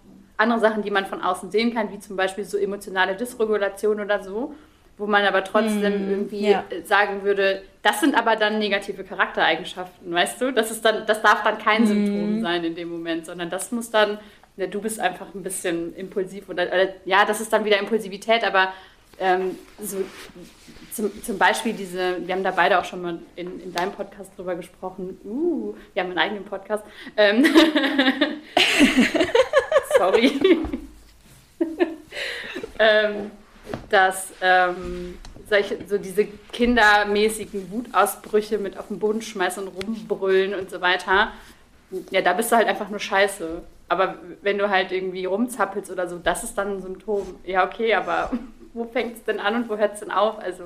andere 0.42 0.60
Sachen, 0.60 0.84
die 0.84 0.92
man 0.92 1.06
von 1.06 1.22
außen 1.22 1.52
sehen 1.52 1.74
kann, 1.74 1.92
wie 1.92 2.00
zum 2.00 2.16
Beispiel 2.16 2.44
so 2.44 2.58
emotionale 2.58 3.16
Dysregulation 3.16 4.00
oder 4.00 4.22
so, 4.24 4.54
wo 4.98 5.08
man 5.08 5.24
aber 5.26 5.44
trotzdem 5.44 6.08
mm, 6.08 6.10
irgendwie 6.10 6.50
ja. 6.52 6.64
sagen 6.84 7.24
würde, 7.24 7.64
das 7.82 8.00
sind 8.00 8.16
aber 8.16 8.36
dann 8.36 8.60
negative 8.60 9.04
Charaktereigenschaften, 9.04 10.14
weißt 10.14 10.42
du? 10.42 10.52
Das 10.52 10.70
ist 10.70 10.84
dann, 10.84 11.06
das 11.06 11.22
darf 11.22 11.44
dann 11.44 11.58
kein 11.58 11.84
mm. 11.84 11.88
Symptom 11.88 12.42
sein 12.42 12.64
in 12.64 12.76
dem 12.76 12.90
Moment, 12.90 13.26
sondern 13.26 13.50
das 13.50 13.72
muss 13.72 13.90
dann, 13.90 14.20
ja, 14.58 14.68
du 14.68 14.82
bist 14.82 15.00
einfach 15.00 15.34
ein 15.34 15.44
bisschen 15.44 15.96
impulsiv 15.96 16.50
oder, 16.50 16.68
oder 16.68 16.90
ja, 17.06 17.26
das 17.26 17.42
ist 17.42 17.52
dann 17.52 17.66
wieder 17.66 17.80
Impulsivität, 17.80 18.44
aber 18.44 18.74
ähm, 19.20 19.58
so 19.82 19.98
zum, 20.94 21.24
zum 21.24 21.38
Beispiel 21.38 21.74
diese, 21.74 22.18
wir 22.26 22.36
haben 22.36 22.44
da 22.44 22.52
beide 22.52 22.78
auch 22.80 22.86
schon 22.86 23.02
mal 23.02 23.20
in, 23.36 23.62
in 23.62 23.74
deinem 23.74 23.94
Podcast 23.94 24.32
drüber 24.36 24.56
gesprochen, 24.56 25.18
uh, 25.24 25.74
wir 25.94 26.04
haben 26.04 26.10
einen 26.10 26.20
eigenen 26.20 26.46
Podcast. 26.46 26.84
Ähm, 27.16 27.46
sorry. 30.01 30.39
ähm, 32.79 33.31
dass 33.89 34.34
ähm, 34.41 35.17
solche, 35.48 35.77
so 35.88 35.98
diese 35.98 36.25
kindermäßigen 36.25 37.72
Wutausbrüche 37.72 38.58
mit 38.58 38.77
auf 38.77 38.88
den 38.88 39.00
Boden 39.00 39.22
schmeißen 39.22 39.67
und 39.67 39.75
rumbrüllen 39.75 40.55
und 40.55 40.70
so 40.70 40.81
weiter, 40.81 41.31
ja, 42.10 42.22
da 42.22 42.34
bist 42.34 42.51
du 42.51 42.55
halt 42.55 42.67
einfach 42.67 42.89
nur 42.89 43.00
scheiße. 43.00 43.62
Aber 43.89 44.15
wenn 44.41 44.58
du 44.58 44.70
halt 44.70 44.91
irgendwie 44.91 45.25
rumzappelst 45.25 45.91
oder 45.91 46.08
so, 46.08 46.17
das 46.17 46.43
ist 46.43 46.58
dann 46.58 46.77
ein 46.77 46.81
Symptom. 46.81 47.36
Ja, 47.43 47.65
okay, 47.65 47.93
aber 47.93 48.31
wo 48.74 48.86
fängt 48.86 49.17
es 49.17 49.24
denn 49.24 49.39
an 49.39 49.55
und 49.55 49.70
wo 49.70 49.77
hört 49.77 49.96
es 49.96 50.00
denn 50.00 50.12
auf? 50.12 50.39
Also, 50.39 50.63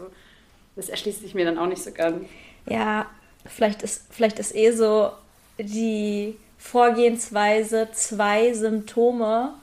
das 0.75 0.89
erschließt 0.89 1.21
sich 1.21 1.33
mir 1.33 1.45
dann 1.45 1.57
auch 1.57 1.65
nicht 1.65 1.83
so 1.83 1.91
ganz. 1.91 2.27
Ja, 2.67 3.07
vielleicht 3.45 3.81
ist, 3.81 4.05
vielleicht 4.11 4.39
ist 4.39 4.55
eh 4.55 4.71
so 4.71 5.11
die 5.57 6.37
Vorgehensweise 6.65 7.89
zwei 7.93 8.53
Symptome 8.53 9.53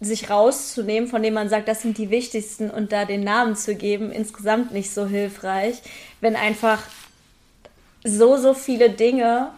sich 0.00 0.30
rauszunehmen, 0.30 1.08
von 1.08 1.22
denen 1.22 1.34
man 1.34 1.48
sagt, 1.48 1.68
das 1.68 1.82
sind 1.82 1.96
die 1.96 2.10
wichtigsten 2.10 2.70
und 2.70 2.90
da 2.90 3.04
den 3.04 3.22
Namen 3.22 3.54
zu 3.54 3.76
geben, 3.76 4.10
insgesamt 4.10 4.72
nicht 4.72 4.92
so 4.92 5.06
hilfreich, 5.06 5.80
wenn 6.20 6.34
einfach 6.34 6.82
so, 8.02 8.36
so 8.36 8.52
viele 8.52 8.90
Dinge 8.90 9.50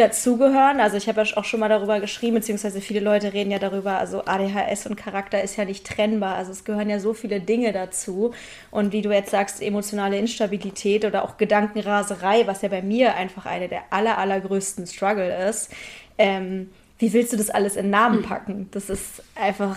dazugehören. 0.00 0.80
Also 0.80 0.96
ich 0.96 1.08
habe 1.08 1.22
ja 1.22 1.36
auch 1.36 1.44
schon 1.44 1.60
mal 1.60 1.68
darüber 1.68 2.00
geschrieben, 2.00 2.36
beziehungsweise 2.36 2.80
viele 2.80 3.00
Leute 3.00 3.32
reden 3.32 3.50
ja 3.50 3.58
darüber, 3.58 3.98
also 3.98 4.24
ADHS 4.24 4.86
und 4.86 4.96
Charakter 4.96 5.42
ist 5.42 5.56
ja 5.56 5.64
nicht 5.64 5.86
trennbar. 5.86 6.36
Also 6.36 6.52
es 6.52 6.64
gehören 6.64 6.88
ja 6.88 6.98
so 6.98 7.12
viele 7.12 7.40
Dinge 7.40 7.72
dazu. 7.72 8.32
Und 8.70 8.92
wie 8.92 9.02
du 9.02 9.12
jetzt 9.12 9.30
sagst, 9.30 9.62
emotionale 9.62 10.18
Instabilität 10.18 11.04
oder 11.04 11.24
auch 11.24 11.36
Gedankenraserei, 11.36 12.46
was 12.46 12.62
ja 12.62 12.68
bei 12.68 12.82
mir 12.82 13.14
einfach 13.14 13.46
eine 13.46 13.68
der 13.68 13.82
aller, 13.90 14.18
allergrößten 14.18 14.86
Struggle 14.86 15.48
ist. 15.48 15.70
Ähm, 16.18 16.70
wie 16.98 17.12
willst 17.12 17.32
du 17.32 17.36
das 17.36 17.50
alles 17.50 17.76
in 17.76 17.90
Namen 17.90 18.18
hm. 18.18 18.24
packen? 18.24 18.68
Das 18.72 18.90
ist 18.90 19.22
einfach, 19.34 19.76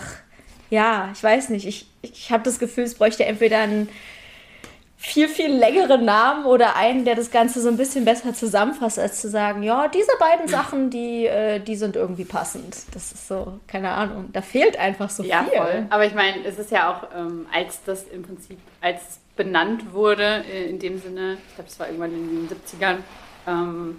ja, 0.70 1.10
ich 1.12 1.22
weiß 1.22 1.48
nicht. 1.50 1.66
Ich, 1.66 1.86
ich 2.02 2.30
habe 2.30 2.42
das 2.42 2.58
Gefühl, 2.58 2.84
es 2.84 2.94
bräuchte 2.94 3.24
entweder 3.24 3.58
einen 3.58 3.88
viel, 5.04 5.28
viel 5.28 5.52
längeren 5.52 6.04
Namen 6.04 6.46
oder 6.46 6.76
einen, 6.76 7.04
der 7.04 7.14
das 7.14 7.30
Ganze 7.30 7.60
so 7.60 7.68
ein 7.68 7.76
bisschen 7.76 8.06
besser 8.06 8.32
zusammenfasst, 8.32 8.98
als 8.98 9.20
zu 9.20 9.28
sagen, 9.28 9.62
ja, 9.62 9.86
diese 9.88 10.12
beiden 10.18 10.48
Sachen, 10.48 10.88
die, 10.88 11.26
äh, 11.26 11.60
die 11.60 11.76
sind 11.76 11.96
irgendwie 11.96 12.24
passend. 12.24 12.74
Das 12.92 13.12
ist 13.12 13.28
so, 13.28 13.60
keine 13.66 13.90
Ahnung, 13.90 14.30
da 14.32 14.40
fehlt 14.40 14.78
einfach 14.78 15.10
so 15.10 15.22
ja, 15.22 15.44
viel. 15.44 15.58
Voll. 15.58 15.86
Aber 15.90 16.06
ich 16.06 16.14
meine, 16.14 16.44
es 16.46 16.58
ist 16.58 16.70
ja 16.70 16.90
auch, 16.90 17.08
ähm, 17.14 17.46
als 17.52 17.84
das 17.84 18.04
im 18.04 18.22
Prinzip, 18.22 18.58
als 18.80 19.20
benannt 19.36 19.92
wurde, 19.92 20.42
äh, 20.50 20.70
in 20.70 20.78
dem 20.78 20.98
Sinne, 20.98 21.36
ich 21.48 21.54
glaube, 21.54 21.68
es 21.68 21.78
war 21.78 21.86
irgendwann 21.86 22.12
in 22.12 22.48
den 22.48 22.48
70ern, 22.48 22.96
ähm, 23.46 23.98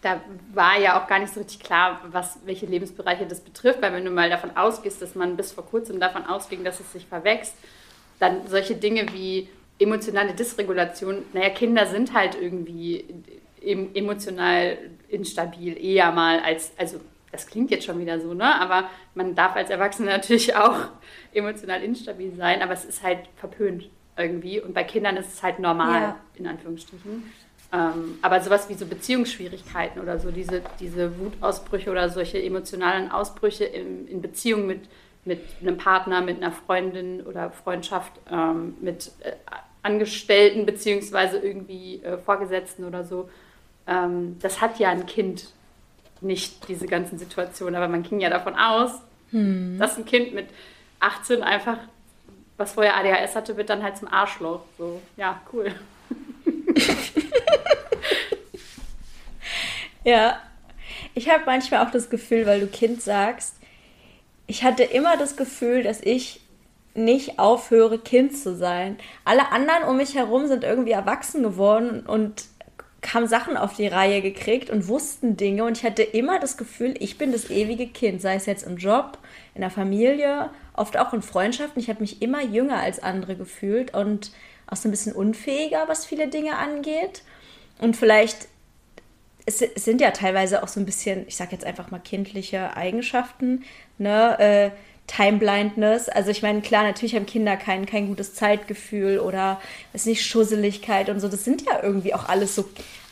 da 0.00 0.20
war 0.52 0.78
ja 0.78 1.00
auch 1.00 1.08
gar 1.08 1.18
nicht 1.18 1.32
so 1.32 1.40
richtig 1.40 1.60
klar, 1.60 2.00
was, 2.10 2.38
welche 2.44 2.66
Lebensbereiche 2.66 3.26
das 3.26 3.40
betrifft, 3.40 3.82
weil 3.82 3.92
wenn 3.92 4.04
du 4.04 4.10
mal 4.10 4.30
davon 4.30 4.56
ausgehst, 4.56 5.02
dass 5.02 5.14
man 5.14 5.36
bis 5.36 5.52
vor 5.52 5.66
kurzem 5.66 5.98
davon 5.98 6.24
ausging, 6.24 6.64
dass 6.64 6.80
es 6.80 6.92
sich 6.92 7.06
verwächst, 7.06 7.54
dann 8.18 8.46
solche 8.46 8.76
Dinge 8.76 9.06
wie 9.12 9.48
emotionale 9.78 10.34
Dysregulation, 10.34 11.24
naja, 11.32 11.50
Kinder 11.50 11.86
sind 11.86 12.12
halt 12.12 12.36
irgendwie 12.40 13.04
emotional 13.60 14.78
instabil, 15.08 15.76
eher 15.82 16.12
mal 16.12 16.40
als, 16.40 16.72
also 16.76 17.00
das 17.32 17.46
klingt 17.46 17.70
jetzt 17.70 17.84
schon 17.84 17.98
wieder 18.00 18.20
so, 18.20 18.34
ne? 18.34 18.60
Aber 18.60 18.88
man 19.14 19.34
darf 19.34 19.56
als 19.56 19.70
Erwachsener 19.70 20.12
natürlich 20.16 20.54
auch 20.56 20.88
emotional 21.32 21.82
instabil 21.82 22.34
sein, 22.34 22.62
aber 22.62 22.72
es 22.72 22.84
ist 22.84 23.02
halt 23.02 23.20
verpönt 23.36 23.88
irgendwie. 24.16 24.60
Und 24.60 24.74
bei 24.74 24.84
Kindern 24.84 25.16
ist 25.16 25.32
es 25.32 25.42
halt 25.42 25.58
normal, 25.58 26.00
ja. 26.00 26.20
in 26.34 26.46
Anführungsstrichen. 26.46 27.32
Ähm, 27.70 28.18
aber 28.22 28.40
sowas 28.40 28.68
wie 28.70 28.74
so 28.74 28.86
Beziehungsschwierigkeiten 28.86 30.00
oder 30.00 30.18
so, 30.18 30.30
diese, 30.30 30.62
diese 30.80 31.18
Wutausbrüche 31.18 31.90
oder 31.90 32.08
solche 32.08 32.42
emotionalen 32.42 33.10
Ausbrüche 33.10 33.64
in, 33.64 34.08
in 34.08 34.22
Beziehung 34.22 34.66
mit, 34.66 34.88
mit 35.24 35.40
einem 35.60 35.76
Partner, 35.76 36.22
mit 36.22 36.38
einer 36.38 36.52
Freundin 36.52 37.20
oder 37.26 37.50
Freundschaft, 37.50 38.12
ähm, 38.32 38.74
mit 38.80 39.12
äh, 39.20 39.32
Angestellten 39.82 40.64
beziehungsweise 40.64 41.38
irgendwie 41.38 42.02
äh, 42.02 42.16
Vorgesetzten 42.18 42.84
oder 42.84 43.04
so, 43.04 43.28
ähm, 43.86 44.38
das 44.40 44.60
hat 44.60 44.78
ja 44.78 44.90
ein 44.90 45.06
Kind 45.06 45.50
nicht, 46.20 46.68
diese 46.68 46.86
ganzen 46.86 47.18
Situationen. 47.18 47.74
Aber 47.74 47.88
man 47.88 48.02
ging 48.02 48.20
ja 48.20 48.30
davon 48.30 48.54
aus, 48.54 48.92
hm. 49.30 49.78
dass 49.78 49.96
ein 49.96 50.04
Kind 50.04 50.34
mit 50.34 50.48
18 51.00 51.42
einfach, 51.42 51.78
was 52.56 52.72
vorher 52.72 52.96
ADHS 52.96 53.36
hatte, 53.36 53.56
wird 53.56 53.70
dann 53.70 53.82
halt 53.82 53.96
zum 53.96 54.08
Arschloch. 54.08 54.62
So, 54.76 55.00
ja, 55.16 55.40
cool. 55.52 55.72
ja, 60.08 60.38
ich 61.14 61.28
habe 61.28 61.42
manchmal 61.44 61.84
auch 61.86 61.90
das 61.90 62.08
Gefühl, 62.08 62.46
weil 62.46 62.60
du 62.60 62.66
Kind 62.66 63.02
sagst, 63.02 63.56
ich 64.46 64.64
hatte 64.64 64.82
immer 64.82 65.18
das 65.18 65.36
Gefühl, 65.36 65.82
dass 65.82 66.00
ich 66.00 66.40
nicht 66.94 67.38
aufhöre, 67.38 67.98
Kind 67.98 68.34
zu 68.34 68.56
sein. 68.56 68.96
Alle 69.26 69.52
anderen 69.52 69.84
um 69.84 69.98
mich 69.98 70.14
herum 70.14 70.46
sind 70.46 70.64
irgendwie 70.64 70.92
erwachsen 70.92 71.42
geworden 71.42 72.06
und 72.06 72.46
haben 73.12 73.26
Sachen 73.26 73.58
auf 73.58 73.76
die 73.76 73.86
Reihe 73.86 74.22
gekriegt 74.22 74.70
und 74.70 74.88
wussten 74.88 75.36
Dinge 75.36 75.64
und 75.64 75.76
ich 75.76 75.84
hatte 75.84 76.02
immer 76.02 76.40
das 76.40 76.56
Gefühl, 76.56 76.94
ich 76.98 77.18
bin 77.18 77.30
das 77.30 77.50
ewige 77.50 77.86
Kind, 77.86 78.22
sei 78.22 78.34
es 78.34 78.46
jetzt 78.46 78.66
im 78.66 78.78
Job, 78.78 79.18
in 79.54 79.60
der 79.60 79.70
Familie, 79.70 80.48
oft 80.72 80.96
auch 80.96 81.12
in 81.12 81.20
Freundschaften. 81.20 81.82
Ich 81.82 81.90
habe 81.90 82.00
mich 82.00 82.22
immer 82.22 82.42
jünger 82.42 82.78
als 82.78 83.02
andere 83.02 83.36
gefühlt 83.36 83.94
und 83.94 84.32
auch 84.66 84.76
so 84.76 84.88
ein 84.88 84.90
bisschen 84.90 85.12
unfähiger, 85.12 85.84
was 85.86 86.06
viele 86.06 86.28
Dinge 86.28 86.56
angeht. 86.56 87.22
Und 87.78 87.94
vielleicht 87.94 88.48
es 89.48 89.58
sind 89.58 90.00
ja 90.00 90.10
teilweise 90.10 90.62
auch 90.62 90.68
so 90.68 90.78
ein 90.78 90.86
bisschen, 90.86 91.24
ich 91.26 91.36
sage 91.36 91.52
jetzt 91.52 91.64
einfach 91.64 91.90
mal 91.90 91.98
kindliche 91.98 92.76
Eigenschaften, 92.76 93.64
ne? 93.96 94.38
Äh, 94.38 94.70
Time 95.06 95.38
Blindness. 95.38 96.10
Also 96.10 96.30
ich 96.30 96.42
meine, 96.42 96.60
klar, 96.60 96.82
natürlich 96.84 97.14
haben 97.14 97.24
Kinder 97.24 97.56
kein, 97.56 97.86
kein 97.86 98.08
gutes 98.08 98.34
Zeitgefühl 98.34 99.20
oder 99.20 99.58
ist 99.94 100.06
nicht 100.06 100.22
Schusseligkeit 100.22 101.08
und 101.08 101.18
so. 101.18 101.28
Das 101.28 101.46
sind 101.46 101.62
ja 101.62 101.82
irgendwie 101.82 102.12
auch 102.12 102.28
alles 102.28 102.54
so 102.54 102.66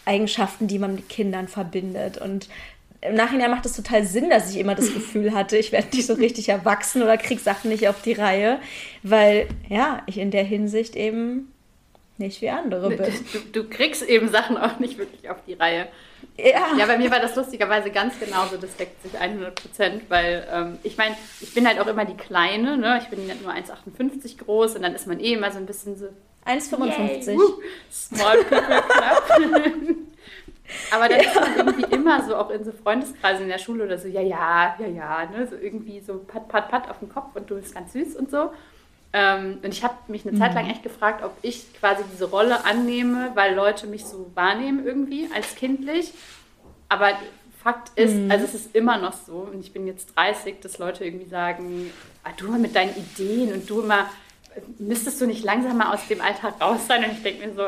Eigenschaften, 0.05 0.69
die 0.69 0.79
man 0.79 0.95
mit 0.95 1.09
Kindern 1.09 1.49
verbindet. 1.49 2.19
Und 2.19 2.51
im 3.01 3.15
Nachhinein 3.15 3.51
macht 3.51 3.65
es 3.65 3.75
total 3.75 4.05
Sinn, 4.05 4.29
dass 4.29 4.51
ich 4.51 4.59
immer 4.59 4.75
das 4.75 4.93
Gefühl 4.95 5.33
hatte, 5.33 5.57
ich 5.57 5.73
werde 5.73 5.97
nicht 5.97 6.07
so 6.07 6.13
richtig 6.13 6.51
erwachsen 6.51 7.03
oder 7.03 7.17
krieg 7.17 7.41
Sachen 7.41 7.71
nicht 7.71 7.89
auf 7.89 8.03
die 8.03 8.13
Reihe, 8.13 8.61
weil 9.03 9.49
ja, 9.71 10.03
ich 10.05 10.19
in 10.19 10.31
der 10.31 10.45
Hinsicht 10.45 10.97
eben 10.97 11.51
nicht 12.19 12.43
wie 12.43 12.51
andere 12.51 12.91
bin. 12.91 13.13
Du, 13.33 13.63
du 13.63 13.69
kriegst 13.69 14.03
eben 14.03 14.29
Sachen 14.29 14.59
auch 14.59 14.79
nicht 14.79 14.99
wirklich 14.99 15.31
auf 15.31 15.39
die 15.47 15.55
Reihe. 15.55 15.89
Ja. 16.39 16.77
ja, 16.77 16.87
bei 16.87 16.99
mir 16.99 17.11
war 17.11 17.21
das 17.21 17.35
lustigerweise 17.35 17.91
ganz 17.91 18.19
genauso, 18.21 18.57
das 18.57 18.77
deckt 18.77 19.03
sich 19.03 19.19
100 19.19 19.55
Prozent, 19.55 20.03
weil 20.09 20.47
ähm, 20.53 20.79
ich 20.83 20.99
meine, 20.99 21.17
ich 21.41 21.55
bin 21.55 21.67
halt 21.67 21.81
auch 21.81 21.87
immer 21.87 22.05
die 22.05 22.17
Kleine, 22.17 22.77
ne? 22.77 23.01
ich 23.03 23.09
bin 23.09 23.27
nur 23.27 23.53
1,58 23.53 24.39
groß 24.45 24.77
und 24.77 24.83
dann 24.83 24.95
ist 24.95 25.07
man 25.07 25.19
eh 25.19 25.33
immer 25.33 25.51
so 25.51 25.59
ein 25.59 25.67
bisschen 25.67 25.97
so 25.97 26.09
1,55. 26.45 27.39
Small 27.91 28.45
People 28.45 28.83
Club. 28.83 29.25
Aber 30.91 31.09
dann 31.09 31.21
ja. 31.21 31.27
ist 31.29 31.41
man 31.41 31.57
irgendwie 31.57 31.95
immer 31.95 32.25
so 32.25 32.37
auch 32.37 32.51
in 32.51 32.65
so 32.65 32.73
Freundeskreisen 32.73 33.45
in 33.45 33.49
der 33.49 33.59
Schule 33.59 33.85
oder 33.85 33.99
so, 33.99 34.09
ja, 34.09 34.21
ja, 34.21 34.77
ja, 34.79 34.87
ja, 34.87 35.27
ne? 35.27 35.47
so 35.47 35.57
irgendwie 35.57 36.01
so 36.01 36.19
pat, 36.19 36.49
pat, 36.49 36.69
pat 36.71 36.91
auf 36.91 36.99
den 36.99 37.09
Kopf 37.09 37.35
und 37.35 37.49
du 37.49 37.55
bist 37.55 37.75
ganz 37.75 37.93
süß 37.93 38.17
und 38.17 38.31
so. 38.31 38.51
Ähm, 39.19 39.61
und 39.63 39.73
ich 39.73 39.83
habe 39.83 39.95
mich 40.09 40.29
eine 40.29 40.39
Zeit 40.39 40.53
lang 40.55 40.67
mhm. 40.67 40.73
echt 40.73 40.83
gefragt, 40.83 41.25
ob 41.25 41.33
ich 41.41 41.73
quasi 41.81 42.05
diese 42.13 42.27
Rolle 42.27 42.67
annehme, 42.67 43.31
weil 43.35 43.55
Leute 43.55 43.87
mich 43.87 44.05
so 44.05 44.31
wahrnehmen 44.35 44.85
irgendwie 44.85 45.27
als 45.35 45.55
kindlich. 45.55 46.13
Aber 46.91 47.13
Fakt 47.63 47.99
ist, 47.99 48.15
mhm. 48.15 48.31
also 48.31 48.45
es 48.45 48.55
ist 48.55 48.77
immer 48.77 48.99
noch 48.99 49.15
so, 49.15 49.49
und 49.51 49.61
ich 49.61 49.73
bin 49.73 49.87
jetzt 49.87 50.15
30, 50.17 50.61
dass 50.61 50.77
Leute 50.77 51.07
irgendwie 51.07 51.31
sagen, 51.31 51.91
ah, 52.25 52.31
du 52.37 52.51
mal 52.51 52.59
mit 52.59 52.77
deinen 52.77 52.95
Ideen 52.95 53.55
und 53.55 53.71
du 53.71 53.81
immer, 53.81 54.05
müsstest 54.79 55.19
du 55.19 55.27
nicht 55.27 55.43
langsam 55.43 55.79
mal 55.79 55.95
aus 55.95 56.07
dem 56.09 56.21
Alltag 56.21 56.61
raus 56.61 56.87
sein? 56.87 57.03
Und 57.03 57.13
ich 57.13 57.23
denke 57.23 57.47
mir 57.47 57.55
so, 57.55 57.63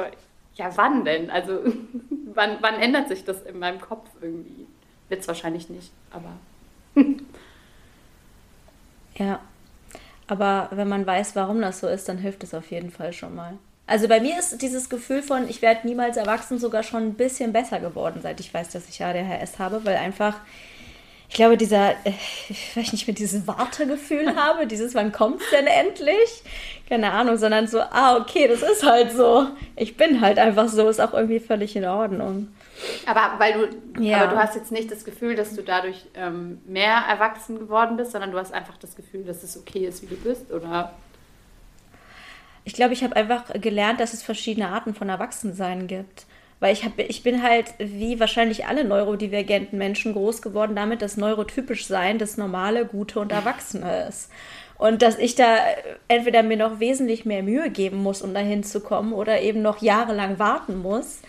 ja, 0.54 0.70
wann 0.76 1.06
denn? 1.06 1.30
Also 1.30 1.60
wann, 2.34 2.58
wann 2.60 2.74
ändert 2.74 3.08
sich 3.08 3.24
das 3.24 3.40
in 3.44 3.58
meinem 3.58 3.80
Kopf 3.80 4.06
irgendwie? 4.20 4.66
Wird 5.08 5.22
es 5.22 5.28
wahrscheinlich 5.28 5.70
nicht, 5.70 5.92
aber. 6.10 6.34
ja, 9.14 9.40
Aber 10.28 10.68
wenn 10.70 10.88
man 10.88 11.06
weiß, 11.06 11.34
warum 11.34 11.60
das 11.60 11.80
so 11.80 11.88
ist, 11.88 12.08
dann 12.08 12.18
hilft 12.18 12.44
es 12.44 12.54
auf 12.54 12.70
jeden 12.70 12.90
Fall 12.90 13.12
schon 13.12 13.34
mal. 13.34 13.54
Also 13.86 14.06
bei 14.06 14.20
mir 14.20 14.38
ist 14.38 14.60
dieses 14.60 14.90
Gefühl 14.90 15.22
von, 15.22 15.48
ich 15.48 15.62
werde 15.62 15.86
niemals 15.86 16.18
erwachsen, 16.18 16.58
sogar 16.58 16.82
schon 16.82 17.04
ein 17.04 17.14
bisschen 17.14 17.54
besser 17.54 17.80
geworden, 17.80 18.20
seit 18.22 18.38
ich 18.38 18.52
weiß, 18.52 18.68
dass 18.68 18.86
ich 18.86 19.02
ADHS 19.02 19.58
habe, 19.58 19.82
weil 19.86 19.96
einfach, 19.96 20.34
ich 21.30 21.34
glaube, 21.34 21.56
dieser, 21.56 21.92
äh, 22.04 22.12
ich 22.76 22.92
nicht 22.92 23.06
mehr, 23.06 23.14
dieses 23.14 23.46
Wartegefühl 23.46 24.36
habe, 24.36 24.66
dieses, 24.66 24.94
wann 24.94 25.10
kommt 25.10 25.40
es 25.40 25.48
denn 25.50 25.66
endlich? 25.66 26.42
Keine 26.86 27.12
Ahnung, 27.12 27.38
sondern 27.38 27.66
so, 27.66 27.80
ah, 27.80 28.18
okay, 28.18 28.46
das 28.46 28.60
ist 28.60 28.84
halt 28.84 29.12
so. 29.12 29.46
Ich 29.74 29.96
bin 29.96 30.20
halt 30.20 30.38
einfach 30.38 30.68
so, 30.68 30.86
ist 30.90 31.00
auch 31.00 31.14
irgendwie 31.14 31.40
völlig 31.40 31.74
in 31.74 31.86
Ordnung. 31.86 32.48
Aber 33.06 33.38
weil 33.38 33.52
du, 33.94 34.02
ja. 34.02 34.18
aber 34.18 34.32
du 34.32 34.38
hast 34.38 34.54
jetzt 34.54 34.72
nicht 34.72 34.90
das 34.90 35.04
Gefühl, 35.04 35.34
dass 35.34 35.54
du 35.54 35.62
dadurch 35.62 36.06
ähm, 36.14 36.60
mehr 36.66 37.02
erwachsen 37.08 37.58
geworden 37.58 37.96
bist, 37.96 38.12
sondern 38.12 38.32
du 38.32 38.38
hast 38.38 38.52
einfach 38.52 38.76
das 38.78 38.96
Gefühl, 38.96 39.24
dass 39.24 39.42
es 39.42 39.58
okay 39.58 39.86
ist, 39.86 40.02
wie 40.02 40.06
du 40.06 40.16
bist, 40.16 40.52
oder? 40.52 40.92
Ich 42.64 42.74
glaube, 42.74 42.92
ich 42.92 43.02
habe 43.02 43.16
einfach 43.16 43.44
gelernt, 43.54 43.98
dass 43.98 44.12
es 44.12 44.22
verschiedene 44.22 44.68
Arten 44.68 44.94
von 44.94 45.08
Erwachsensein 45.08 45.86
gibt. 45.86 46.26
Weil 46.60 46.72
ich, 46.72 46.84
hab, 46.84 46.98
ich 46.98 47.22
bin 47.22 47.42
halt, 47.42 47.66
wie 47.78 48.18
wahrscheinlich 48.18 48.66
alle 48.66 48.84
neurodivergenten 48.84 49.78
Menschen, 49.78 50.12
groß 50.12 50.42
geworden 50.42 50.74
damit, 50.74 51.02
dass 51.02 51.16
neurotypisch 51.16 51.86
sein 51.86 52.18
das 52.18 52.36
normale, 52.36 52.84
gute 52.84 53.20
und 53.20 53.30
Erwachsene 53.30 54.08
ist. 54.08 54.30
Und 54.76 55.02
dass 55.02 55.18
ich 55.18 55.34
da 55.34 55.56
entweder 56.08 56.42
mir 56.42 56.56
noch 56.56 56.80
wesentlich 56.80 57.24
mehr 57.24 57.42
Mühe 57.42 57.70
geben 57.70 57.98
muss, 57.98 58.22
um 58.22 58.34
dahin 58.34 58.62
zu 58.64 58.80
kommen, 58.80 59.12
oder 59.12 59.40
eben 59.40 59.62
noch 59.62 59.82
jahrelang 59.82 60.38
warten 60.38 60.78
muss. 60.78 61.20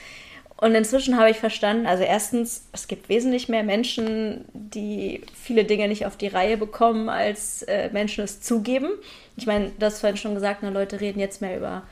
Und 0.61 0.75
inzwischen 0.75 1.17
habe 1.17 1.29
ich 1.29 1.37
verstanden, 1.37 1.87
also 1.87 2.03
erstens, 2.03 2.67
es 2.73 2.89
gibt 2.89 3.07
wesentlich 3.07 3.47
mehr 3.47 3.63
Menschen, 3.63 4.43
die 4.51 5.21
viele 5.33 5.63
Dinge 5.63 5.87
nicht 5.87 6.05
auf 6.05 6.17
die 6.17 6.27
Reihe 6.27 6.57
bekommen, 6.57 7.07
als 7.07 7.63
äh, 7.63 7.89
Menschen 7.93 8.25
es 8.25 8.41
zugeben. 8.41 8.89
Ich 9.37 9.47
meine, 9.47 9.71
du 9.79 9.85
hast 9.85 10.01
vorhin 10.01 10.17
schon 10.17 10.33
gesagt, 10.33 10.61
ne, 10.61 10.69
Leute 10.69 10.99
reden 10.99 11.21
jetzt 11.21 11.39
mehr 11.41 11.55
über 11.55 11.83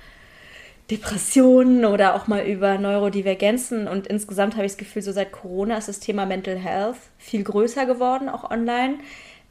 Depressionen 0.91 1.85
oder 1.85 2.13
auch 2.13 2.27
mal 2.27 2.45
über 2.45 2.77
Neurodivergenzen. 2.77 3.87
Und 3.87 4.07
insgesamt 4.07 4.55
habe 4.55 4.65
ich 4.65 4.73
das 4.73 4.77
Gefühl, 4.77 5.01
so 5.01 5.13
seit 5.13 5.31
Corona 5.31 5.77
ist 5.77 5.87
das 5.87 6.01
Thema 6.01 6.25
Mental 6.25 6.57
Health 6.57 6.97
viel 7.17 7.43
größer 7.43 7.85
geworden, 7.85 8.27
auch 8.27 8.51
online. 8.51 8.95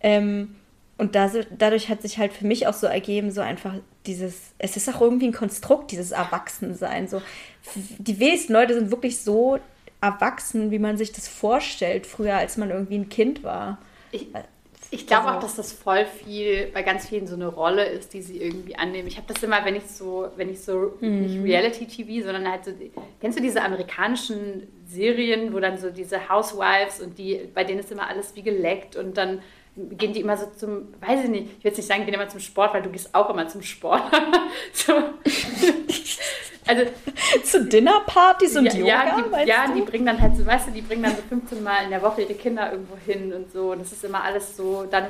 Ähm, 0.00 0.56
und 0.98 1.14
das, 1.14 1.36
dadurch 1.56 1.88
hat 1.88 2.02
sich 2.02 2.18
halt 2.18 2.32
für 2.32 2.46
mich 2.46 2.66
auch 2.66 2.72
so 2.74 2.86
ergeben, 2.86 3.30
so 3.30 3.42
einfach 3.42 3.74
dieses, 4.06 4.52
es 4.58 4.76
ist 4.76 4.88
auch 4.88 5.00
irgendwie 5.00 5.26
ein 5.26 5.32
Konstrukt, 5.32 5.90
dieses 5.90 6.12
Erwachsensein. 6.12 7.06
So, 7.06 7.20
die 7.98 8.18
wenigsten 8.18 8.54
Leute 8.54 8.74
sind 8.74 8.90
wirklich 8.90 9.20
so 9.20 9.58
erwachsen, 10.00 10.70
wie 10.70 10.78
man 10.78 10.96
sich 10.96 11.12
das 11.12 11.28
vorstellt, 11.28 12.06
früher, 12.06 12.36
als 12.36 12.56
man 12.56 12.70
irgendwie 12.70 12.96
ein 12.96 13.08
Kind 13.08 13.42
war. 13.42 13.78
Ich, 14.10 14.28
ich 14.90 15.06
glaube 15.06 15.26
also, 15.26 15.36
auch, 15.36 15.42
dass 15.42 15.56
das 15.56 15.72
voll 15.72 16.06
viel 16.06 16.68
bei 16.72 16.82
ganz 16.82 17.08
vielen 17.08 17.26
so 17.26 17.34
eine 17.34 17.48
Rolle 17.48 17.84
ist, 17.84 18.14
die 18.14 18.22
sie 18.22 18.40
irgendwie 18.40 18.76
annehmen. 18.76 19.08
Ich 19.08 19.16
habe 19.16 19.32
das 19.32 19.42
immer, 19.42 19.64
wenn 19.64 19.74
ich 19.74 19.86
so, 19.86 20.28
wenn 20.36 20.48
ich 20.48 20.60
so 20.60 20.94
mhm. 21.00 21.22
nicht 21.22 21.42
Reality-TV, 21.42 22.24
sondern 22.24 22.50
halt 22.50 22.64
so, 22.64 22.72
kennst 23.20 23.38
du 23.38 23.42
diese 23.42 23.62
amerikanischen 23.62 24.66
Serien, 24.86 25.52
wo 25.52 25.60
dann 25.60 25.76
so 25.76 25.90
diese 25.90 26.28
Housewives 26.28 27.00
und 27.00 27.18
die, 27.18 27.48
bei 27.52 27.64
denen 27.64 27.80
ist 27.80 27.92
immer 27.92 28.08
alles 28.08 28.34
wie 28.36 28.42
geleckt 28.42 28.96
und 28.96 29.16
dann 29.16 29.40
gehen 29.76 30.12
die 30.12 30.20
immer 30.20 30.36
so 30.36 30.46
zum, 30.56 30.94
weiß 31.06 31.24
ich 31.24 31.30
nicht, 31.30 31.44
ich 31.58 31.64
will 31.64 31.70
jetzt 31.70 31.76
nicht 31.76 31.86
sagen, 31.86 32.04
gehen 32.04 32.14
immer 32.14 32.28
zum 32.28 32.40
Sport, 32.40 32.74
weil 32.74 32.82
du 32.82 32.90
gehst 32.90 33.14
auch 33.14 33.30
immer 33.30 33.46
zum 33.48 33.62
Sport. 33.62 34.02
so. 34.72 34.92
also 36.66 36.82
zu 37.44 37.64
Dinnerpartys 37.64 38.56
und 38.56 38.66
ja, 38.66 38.72
Yoga, 38.74 38.90
ja, 38.90 39.44
die, 39.44 39.48
ja, 39.48 39.74
die 39.74 39.82
bringen 39.82 40.06
dann 40.06 40.20
halt 40.20 40.36
so, 40.36 40.44
weißt 40.44 40.68
du, 40.68 40.72
die 40.72 40.82
bringen 40.82 41.02
dann 41.02 41.14
so 41.14 41.22
15 41.28 41.62
Mal 41.62 41.84
in 41.84 41.90
der 41.90 42.02
Woche 42.02 42.22
ihre 42.22 42.34
Kinder 42.34 42.72
irgendwo 42.72 42.96
hin 42.96 43.32
und 43.32 43.52
so. 43.52 43.72
Und 43.72 43.80
das 43.80 43.92
ist 43.92 44.04
immer 44.04 44.24
alles 44.24 44.56
so, 44.56 44.86
dann 44.90 45.08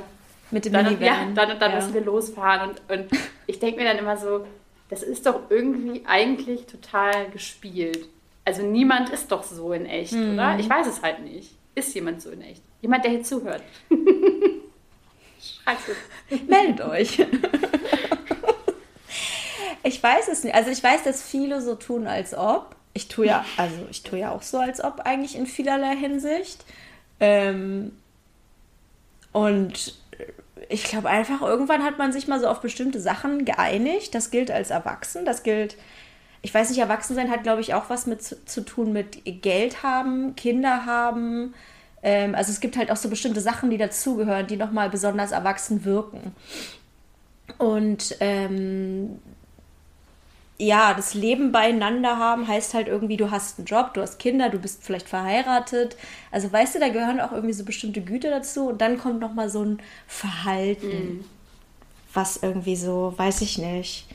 mit 0.51 0.65
dem 0.65 0.73
dann, 0.73 1.01
Ja, 1.01 1.25
dann 1.33 1.51
und 1.51 1.61
dann 1.61 1.71
ja. 1.71 1.77
müssen 1.77 1.93
wir 1.93 2.01
losfahren. 2.01 2.69
Und, 2.69 2.81
und 2.91 3.21
ich 3.47 3.59
denke 3.59 3.79
mir 3.79 3.85
dann 3.85 3.97
immer 3.97 4.17
so, 4.17 4.45
das 4.89 5.03
ist 5.03 5.25
doch 5.25 5.41
irgendwie 5.49 6.03
eigentlich 6.05 6.65
total 6.65 7.29
gespielt. 7.29 8.07
Also 8.45 8.63
niemand 8.63 9.09
ist 9.09 9.31
doch 9.31 9.43
so 9.43 9.73
in 9.73 9.85
echt, 9.85 10.13
mhm. 10.13 10.33
oder? 10.33 10.57
Ich 10.59 10.69
weiß 10.69 10.87
es 10.87 11.01
halt 11.01 11.19
nicht. 11.23 11.57
Ist 11.75 11.93
jemand 11.93 12.21
so 12.21 12.29
in 12.31 12.41
echt? 12.41 12.63
Jemand, 12.81 13.03
der 13.03 13.11
hier 13.11 13.23
zuhört. 13.23 13.61
Meldet 16.47 16.81
euch. 16.81 17.19
ich 19.83 20.01
weiß 20.01 20.27
es 20.29 20.43
nicht. 20.43 20.55
Also 20.55 20.71
ich 20.71 20.83
weiß, 20.83 21.03
dass 21.03 21.23
viele 21.23 21.61
so 21.61 21.75
tun, 21.75 22.07
als 22.07 22.33
ob. 22.33 22.75
Ich 22.93 23.07
tue 23.07 23.27
ja, 23.27 23.45
also 23.57 23.75
ich 23.91 24.03
tue 24.03 24.19
ja 24.19 24.31
auch 24.31 24.41
so, 24.41 24.57
als 24.57 24.83
ob 24.83 25.01
eigentlich 25.01 25.35
in 25.35 25.45
vielerlei 25.45 25.95
Hinsicht. 25.95 26.65
Ähm, 27.19 27.91
und 29.31 29.95
ich 30.69 30.83
glaube 30.83 31.09
einfach, 31.09 31.41
irgendwann 31.41 31.83
hat 31.83 31.97
man 31.97 32.11
sich 32.11 32.27
mal 32.27 32.39
so 32.39 32.47
auf 32.47 32.61
bestimmte 32.61 32.99
Sachen 32.99 33.45
geeinigt. 33.45 34.15
Das 34.15 34.31
gilt 34.31 34.51
als 34.51 34.71
Erwachsen, 34.71 35.25
das 35.25 35.43
gilt, 35.43 35.77
ich 36.41 36.53
weiß 36.53 36.69
nicht, 36.69 36.79
Erwachsensein 36.79 37.29
hat, 37.29 37.43
glaube 37.43 37.61
ich, 37.61 37.73
auch 37.73 37.89
was 37.89 38.07
mit 38.07 38.23
zu 38.23 38.65
tun 38.65 38.93
mit 38.93 39.21
Geld 39.41 39.83
haben, 39.83 40.35
Kinder 40.35 40.85
haben, 40.85 41.53
ähm, 42.07 42.35
also 42.35 42.53
es 42.53 42.61
gibt 42.61 42.77
halt 42.77 42.89
auch 42.89 42.95
so 42.95 43.09
bestimmte 43.09 43.41
Sachen, 43.41 43.69
die 43.69 43.77
dazugehören, 43.77 44.47
die 44.47 44.55
nochmal 44.55 44.89
besonders 44.89 45.33
erwachsen 45.33 45.83
wirken. 45.83 46.33
Und 47.57 48.15
ähm, 48.21 49.19
ja, 50.57 50.93
das 50.93 51.13
Leben 51.13 51.51
beieinander 51.51 52.17
haben 52.17 52.47
heißt 52.47 52.73
halt 52.73 52.87
irgendwie, 52.87 53.17
du 53.17 53.29
hast 53.29 53.59
einen 53.59 53.65
Job, 53.65 53.93
du 53.93 54.01
hast 54.01 54.19
Kinder, 54.19 54.49
du 54.49 54.57
bist 54.57 54.85
vielleicht 54.85 55.09
verheiratet. 55.09 55.97
Also 56.31 56.49
weißt 56.49 56.75
du, 56.75 56.79
da 56.79 56.87
gehören 56.87 57.19
auch 57.19 57.33
irgendwie 57.33 57.53
so 57.53 57.65
bestimmte 57.65 57.99
Güter 57.99 58.29
dazu 58.29 58.69
und 58.69 58.79
dann 58.79 58.97
kommt 58.97 59.19
nochmal 59.19 59.49
so 59.49 59.65
ein 59.65 59.81
Verhalten, 60.07 60.87
mhm. 60.87 61.25
was 62.13 62.37
irgendwie 62.37 62.77
so, 62.77 63.13
weiß 63.17 63.41
ich 63.41 63.57
nicht, 63.57 64.07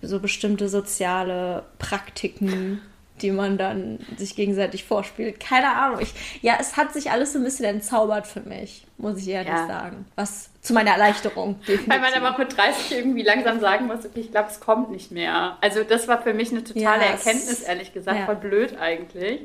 so 0.00 0.20
bestimmte 0.20 0.68
soziale 0.68 1.64
Praktiken 1.80 2.80
die 3.22 3.30
man 3.30 3.58
dann 3.58 3.98
sich 4.16 4.36
gegenseitig 4.36 4.84
vorspielt. 4.84 5.40
Keine 5.40 5.74
Ahnung. 5.74 6.00
Ich, 6.00 6.14
ja, 6.42 6.56
es 6.60 6.76
hat 6.76 6.92
sich 6.92 7.10
alles 7.10 7.32
so 7.32 7.38
ein 7.38 7.44
bisschen 7.44 7.64
entzaubert 7.66 8.26
für 8.26 8.40
mich, 8.40 8.86
muss 8.98 9.18
ich 9.18 9.28
ehrlich 9.28 9.52
ja. 9.52 9.66
sagen. 9.66 10.06
Was 10.16 10.50
zu 10.60 10.72
meiner 10.74 10.92
Erleichterung. 10.92 11.58
Definitiv. 11.60 11.88
Weil 11.88 12.00
man 12.00 12.12
aber 12.14 12.38
mit 12.38 12.56
30 12.56 12.98
irgendwie 12.98 13.22
langsam 13.22 13.60
sagen 13.60 13.86
muss, 13.86 14.04
okay, 14.04 14.20
ich 14.20 14.30
glaube, 14.30 14.48
es 14.50 14.60
kommt 14.60 14.90
nicht 14.90 15.10
mehr. 15.10 15.56
Also 15.60 15.84
das 15.84 16.08
war 16.08 16.22
für 16.22 16.34
mich 16.34 16.50
eine 16.50 16.64
totale 16.64 17.02
ja, 17.02 17.10
Erkenntnis, 17.10 17.62
ehrlich 17.62 17.92
gesagt. 17.92 18.18
Ja. 18.18 18.26
Voll 18.26 18.36
blöd 18.36 18.78
eigentlich. 18.78 19.40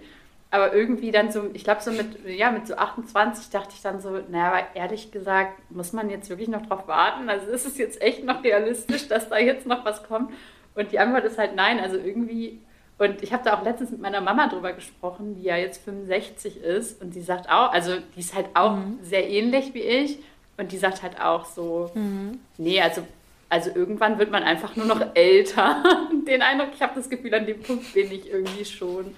Aber 0.51 0.73
irgendwie 0.73 1.11
dann 1.11 1.31
so, 1.31 1.49
ich 1.53 1.63
glaube 1.63 1.81
so 1.81 1.91
mit, 1.91 2.25
ja, 2.25 2.51
mit 2.51 2.67
so 2.67 2.75
28 2.75 3.49
dachte 3.49 3.73
ich 3.75 3.81
dann 3.81 3.99
so, 3.99 4.11
naja, 4.29 4.47
aber 4.47 4.63
ehrlich 4.73 5.11
gesagt, 5.11 5.59
muss 5.69 5.91
man 5.91 6.09
jetzt 6.09 6.29
wirklich 6.29 6.47
noch 6.47 6.65
drauf 6.65 6.87
warten? 6.87 7.29
Also 7.29 7.47
ist 7.47 7.65
es 7.65 7.77
jetzt 7.77 8.01
echt 8.01 8.23
noch 8.23 8.43
realistisch, 8.43 9.07
dass 9.07 9.27
da 9.29 9.37
jetzt 9.37 9.65
noch 9.65 9.83
was 9.83 10.03
kommt? 10.03 10.31
Und 10.75 10.91
die 10.91 10.99
Antwort 10.99 11.25
ist 11.25 11.37
halt 11.37 11.55
nein. 11.55 11.79
Also 11.79 11.97
irgendwie 11.97 12.61
und 12.97 13.21
ich 13.23 13.33
habe 13.33 13.43
da 13.43 13.57
auch 13.57 13.63
letztens 13.63 13.91
mit 13.91 13.99
meiner 13.99 14.21
Mama 14.21 14.47
drüber 14.47 14.71
gesprochen, 14.71 15.35
die 15.35 15.43
ja 15.43 15.57
jetzt 15.57 15.83
65 15.83 16.57
ist. 16.61 17.01
Und 17.01 17.13
die 17.13 17.21
sagt 17.21 17.49
auch, 17.49 17.71
also 17.73 17.97
die 18.15 18.19
ist 18.21 18.33
halt 18.33 18.47
auch 18.53 18.77
mhm. 18.77 18.99
sehr 19.01 19.29
ähnlich 19.29 19.73
wie 19.73 19.81
ich. 19.81 20.19
Und 20.57 20.71
die 20.71 20.77
sagt 20.77 21.03
halt 21.03 21.19
auch 21.19 21.45
so, 21.45 21.91
mhm. 21.93 22.39
nee, 22.57 22.81
also, 22.81 23.05
also 23.49 23.69
irgendwann 23.75 24.17
wird 24.17 24.31
man 24.31 24.43
einfach 24.43 24.77
nur 24.77 24.85
noch 24.85 25.01
älter. 25.13 25.83
Den 26.27 26.41
Eindruck, 26.41 26.69
ich 26.73 26.81
habe 26.81 26.95
das 26.95 27.09
Gefühl, 27.09 27.33
an 27.33 27.45
dem 27.45 27.61
Punkt 27.61 27.93
bin 27.93 28.09
ich 28.11 28.29
irgendwie 28.29 28.63
schon. 28.63 29.13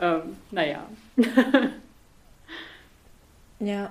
Ähm, 0.00 0.36
naja. 0.52 0.86
ja. 3.58 3.90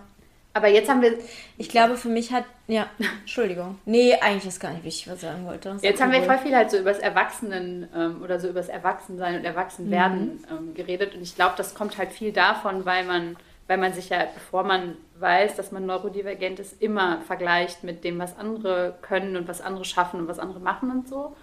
Aber 0.55 0.67
jetzt 0.67 0.87
haben 0.87 1.01
wir. 1.01 1.17
Ich 1.57 1.67
glaube, 1.67 1.97
für 1.97 2.09
mich 2.09 2.31
hat. 2.31 2.45
Ja, 2.67 2.87
Entschuldigung. 3.21 3.79
Nee, 3.85 4.13
eigentlich 4.21 4.45
ist 4.45 4.59
gar 4.59 4.71
nicht 4.71 4.83
wichtig, 4.83 5.07
was 5.07 5.15
ich 5.15 5.21
sagen 5.21 5.45
wollte. 5.45 5.77
Jetzt 5.81 6.01
haben 6.01 6.11
wir 6.11 6.21
voll 6.21 6.37
viel 6.37 6.55
halt 6.55 6.69
so 6.69 6.77
übers 6.77 6.99
Erwachsenen 6.99 7.89
ähm, 7.95 8.21
oder 8.23 8.39
so 8.39 8.47
übers 8.47 8.69
Erwachsensein 8.69 9.35
und 9.35 9.45
Erwachsenwerden 9.45 10.43
mhm. 10.49 10.55
ähm, 10.55 10.73
geredet. 10.75 11.15
Und 11.15 11.21
ich 11.21 11.35
glaube, 11.35 11.55
das 11.57 11.73
kommt 11.73 11.97
halt 11.97 12.11
viel 12.11 12.31
davon, 12.31 12.85
weil 12.85 13.03
man, 13.03 13.35
weil 13.67 13.79
man 13.79 13.93
sich 13.93 14.09
ja, 14.09 14.27
bevor 14.31 14.63
man 14.63 14.95
weiß, 15.19 15.55
dass 15.55 15.71
man 15.71 15.87
neurodivergent 15.87 16.59
ist, 16.59 16.81
immer 16.81 17.21
vergleicht 17.21 17.83
mit 17.83 18.03
dem, 18.03 18.19
was 18.19 18.37
andere 18.37 18.95
können 19.01 19.35
und 19.35 19.47
was 19.47 19.59
andere 19.59 19.85
schaffen 19.85 20.19
und 20.19 20.27
was 20.27 20.37
andere 20.37 20.59
machen 20.59 20.91
und 20.91 21.07
so. 21.07 21.35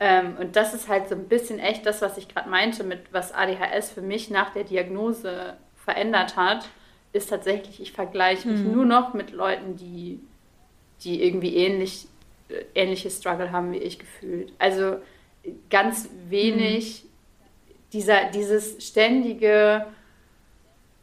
Ähm, 0.00 0.36
und 0.38 0.56
das 0.56 0.74
ist 0.74 0.88
halt 0.88 1.08
so 1.08 1.14
ein 1.14 1.28
bisschen 1.28 1.60
echt 1.60 1.86
das, 1.86 2.02
was 2.02 2.18
ich 2.18 2.28
gerade 2.28 2.48
meinte, 2.48 2.82
mit 2.82 3.12
was 3.12 3.32
ADHS 3.32 3.90
für 3.90 4.02
mich 4.02 4.30
nach 4.30 4.50
der 4.50 4.64
Diagnose 4.64 5.56
verändert 5.76 6.36
hat 6.36 6.68
ist 7.12 7.30
tatsächlich, 7.30 7.80
ich 7.80 7.92
vergleiche 7.92 8.48
mich 8.48 8.60
mhm. 8.60 8.72
nur 8.72 8.84
noch 8.84 9.14
mit 9.14 9.32
Leuten, 9.32 9.76
die, 9.76 10.20
die 11.02 11.22
irgendwie 11.22 11.56
ähnlich, 11.56 12.06
äh, 12.48 12.64
ähnliche 12.74 13.10
Struggle 13.10 13.52
haben 13.52 13.72
wie 13.72 13.78
ich 13.78 13.98
gefühlt. 13.98 14.52
Also 14.58 14.96
ganz 15.70 16.08
wenig 16.28 17.04
mhm. 17.04 17.08
dieser, 17.92 18.30
dieses 18.30 18.86
ständige, 18.86 19.86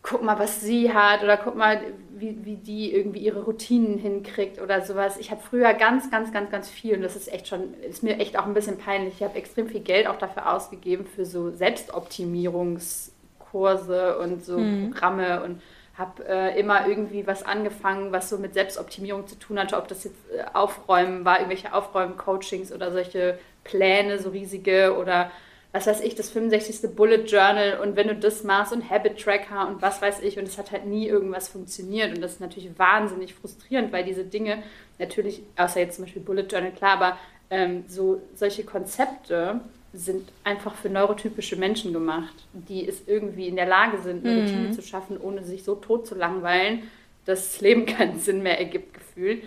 guck 0.02 0.24
mal, 0.24 0.38
was 0.38 0.62
sie 0.62 0.94
hat 0.94 1.24
oder 1.24 1.38
guck 1.38 1.56
mal, 1.56 1.82
wie, 2.18 2.46
wie 2.46 2.56
die 2.56 2.94
irgendwie 2.94 3.20
ihre 3.20 3.44
Routinen 3.44 3.98
hinkriegt 3.98 4.62
oder 4.62 4.82
sowas. 4.82 5.18
Ich 5.18 5.32
habe 5.32 5.42
früher 5.42 5.74
ganz, 5.74 6.12
ganz, 6.12 6.32
ganz, 6.32 6.52
ganz 6.52 6.70
viel 6.70 6.96
und 6.96 7.02
das 7.02 7.16
ist 7.16 7.34
echt 7.34 7.48
schon, 7.48 7.74
ist 7.82 8.04
mir 8.04 8.20
echt 8.20 8.38
auch 8.38 8.46
ein 8.46 8.54
bisschen 8.54 8.78
peinlich. 8.78 9.16
Ich 9.16 9.24
habe 9.24 9.38
extrem 9.38 9.68
viel 9.68 9.82
Geld 9.82 10.06
auch 10.08 10.18
dafür 10.18 10.54
ausgegeben 10.54 11.06
für 11.06 11.26
so 11.26 11.50
Selbstoptimierungskurse 11.52 14.20
und 14.20 14.46
so 14.46 14.60
mhm. 14.60 14.92
Programme 14.92 15.44
und 15.44 15.62
habe 15.98 16.28
äh, 16.28 16.60
immer 16.60 16.88
irgendwie 16.88 17.26
was 17.26 17.44
angefangen, 17.44 18.12
was 18.12 18.30
so 18.30 18.38
mit 18.38 18.54
Selbstoptimierung 18.54 19.28
zu 19.28 19.36
tun 19.40 19.58
hatte, 19.58 19.78
ob 19.78 19.88
das 19.88 20.04
jetzt 20.04 20.18
äh, 20.36 20.44
Aufräumen 20.54 21.24
war, 21.24 21.40
irgendwelche 21.40 21.74
Aufräumen-Coachings 21.74 22.74
oder 22.74 22.92
solche 22.92 23.40
Pläne, 23.64 24.20
so 24.20 24.30
riesige 24.30 24.98
oder 24.98 25.32
was 25.72 25.88
weiß 25.88 26.02
ich, 26.02 26.16
das 26.16 26.30
65. 26.30 26.96
Bullet 26.96 27.26
Journal 27.26 27.80
und 27.82 27.98
wenn 27.98 28.08
du 28.08 28.16
das 28.16 28.44
machst 28.44 28.72
und 28.72 28.90
Habit 28.90 29.22
Tracker 29.22 29.68
und 29.68 29.82
was 29.82 30.02
weiß 30.02 30.22
ich 30.22 30.38
und 30.40 30.48
es 30.48 30.58
hat 30.58 30.72
halt 30.72 30.86
nie 30.86 31.08
irgendwas 31.08 31.50
funktioniert 31.50 32.16
und 32.16 32.22
das 32.22 32.34
ist 32.34 32.42
natürlich 32.42 32.78
wahnsinnig 32.80 33.34
frustrierend, 33.34 33.92
weil 33.92 34.06
diese 34.06 34.24
Dinge 34.24 34.64
natürlich, 35.00 35.44
außer 35.58 35.82
jetzt 35.82 35.96
zum 35.96 36.06
Beispiel 36.06 36.22
Bullet 36.22 36.44
Journal, 36.44 36.72
klar, 36.72 36.94
aber 36.94 37.18
ähm, 37.50 37.84
so 37.88 38.22
solche 38.34 38.64
Konzepte 38.64 39.60
sind 39.96 40.30
einfach 40.44 40.76
für 40.76 40.90
neurotypische 40.90 41.56
Menschen 41.56 41.94
gemacht, 41.94 42.34
die 42.54 42.88
es 42.88 43.08
irgendwie 43.08 43.48
in 43.48 43.56
der 43.56 43.66
Lage 43.66 44.02
sind, 44.02 44.26
eine 44.26 44.36
mhm. 44.36 44.42
Routine 44.42 44.72
zu 44.72 44.82
schaffen, 44.82 45.18
ohne 45.20 45.44
sich 45.44 45.64
so 45.64 45.76
tot 45.76 46.06
zu 46.06 46.16
langweilen, 46.16 46.84
dass 47.26 47.52
das 47.52 47.62
Leben 47.62 47.86
keinen 47.86 48.20
Sinn 48.20 48.44
mehr 48.44 48.60
ergibt, 48.60 48.94
gefühlt. 48.94 49.44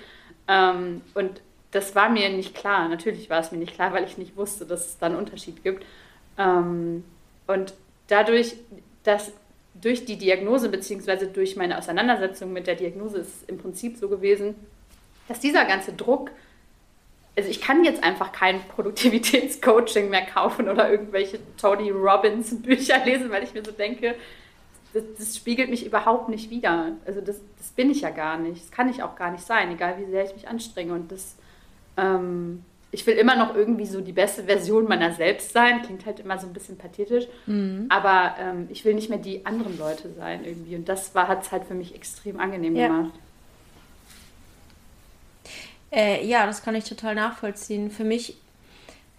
Ähm, 0.48 1.02
und 1.14 1.40
das 1.70 1.94
war 1.94 2.08
mir 2.08 2.30
nicht 2.30 2.54
klar. 2.54 2.88
Natürlich 2.88 3.28
war 3.28 3.40
es 3.40 3.52
mir 3.52 3.58
nicht 3.58 3.74
klar, 3.74 3.92
weil 3.92 4.04
ich 4.04 4.16
nicht 4.16 4.36
wusste, 4.36 4.64
dass 4.64 4.86
es 4.86 4.98
da 4.98 5.06
einen 5.06 5.16
Unterschied 5.16 5.62
gibt. 5.62 5.84
Ähm, 6.38 7.04
und 7.46 7.74
dadurch, 8.08 8.54
dass 9.04 9.32
durch 9.74 10.04
die 10.04 10.16
Diagnose 10.16 10.68
beziehungsweise 10.70 11.26
durch 11.26 11.56
meine 11.56 11.78
Auseinandersetzung 11.78 12.52
mit 12.52 12.66
der 12.66 12.74
Diagnose 12.74 13.18
ist 13.18 13.42
es 13.42 13.48
im 13.48 13.58
Prinzip 13.58 13.96
so 13.96 14.08
gewesen, 14.08 14.54
dass 15.28 15.40
dieser 15.40 15.64
ganze 15.66 15.92
Druck 15.92 16.30
also 17.38 17.50
ich 17.50 17.60
kann 17.60 17.84
jetzt 17.84 18.02
einfach 18.02 18.32
kein 18.32 18.60
Produktivitätscoaching 18.74 20.10
mehr 20.10 20.26
kaufen 20.26 20.68
oder 20.68 20.90
irgendwelche 20.90 21.38
Tony 21.56 21.90
Robbins 21.90 22.60
Bücher 22.62 23.04
lesen, 23.04 23.30
weil 23.30 23.44
ich 23.44 23.54
mir 23.54 23.64
so 23.64 23.70
denke, 23.70 24.16
das, 24.92 25.04
das 25.16 25.36
spiegelt 25.36 25.70
mich 25.70 25.86
überhaupt 25.86 26.28
nicht 26.28 26.50
wider. 26.50 26.96
Also 27.06 27.20
das, 27.20 27.40
das, 27.56 27.68
bin 27.70 27.90
ich 27.90 28.00
ja 28.00 28.10
gar 28.10 28.38
nicht. 28.38 28.64
Das 28.64 28.70
kann 28.72 28.88
ich 28.88 29.04
auch 29.04 29.14
gar 29.14 29.30
nicht 29.30 29.46
sein, 29.46 29.70
egal 29.70 29.98
wie 30.00 30.10
sehr 30.10 30.24
ich 30.24 30.34
mich 30.34 30.48
anstrenge. 30.48 30.92
Und 30.92 31.12
das, 31.12 31.36
ähm, 31.96 32.64
ich 32.90 33.06
will 33.06 33.14
immer 33.14 33.36
noch 33.36 33.54
irgendwie 33.54 33.86
so 33.86 34.00
die 34.00 34.12
beste 34.12 34.42
Version 34.42 34.88
meiner 34.88 35.12
selbst 35.12 35.52
sein. 35.52 35.82
Klingt 35.82 36.06
halt 36.06 36.18
immer 36.18 36.38
so 36.38 36.48
ein 36.48 36.52
bisschen 36.52 36.76
pathetisch. 36.76 37.28
Mhm. 37.46 37.86
Aber 37.88 38.34
ähm, 38.40 38.66
ich 38.68 38.84
will 38.84 38.94
nicht 38.94 39.10
mehr 39.10 39.18
die 39.18 39.46
anderen 39.46 39.78
Leute 39.78 40.10
sein 40.10 40.44
irgendwie. 40.44 40.74
Und 40.74 40.88
das 40.88 41.14
hat 41.14 41.42
es 41.44 41.52
halt 41.52 41.66
für 41.66 41.74
mich 41.74 41.94
extrem 41.94 42.40
angenehm 42.40 42.74
ja. 42.74 42.88
gemacht. 42.88 43.12
Äh, 45.90 46.26
ja, 46.26 46.46
das 46.46 46.62
kann 46.62 46.74
ich 46.74 46.84
total 46.84 47.14
nachvollziehen. 47.14 47.90
Für 47.90 48.04
mich, 48.04 48.36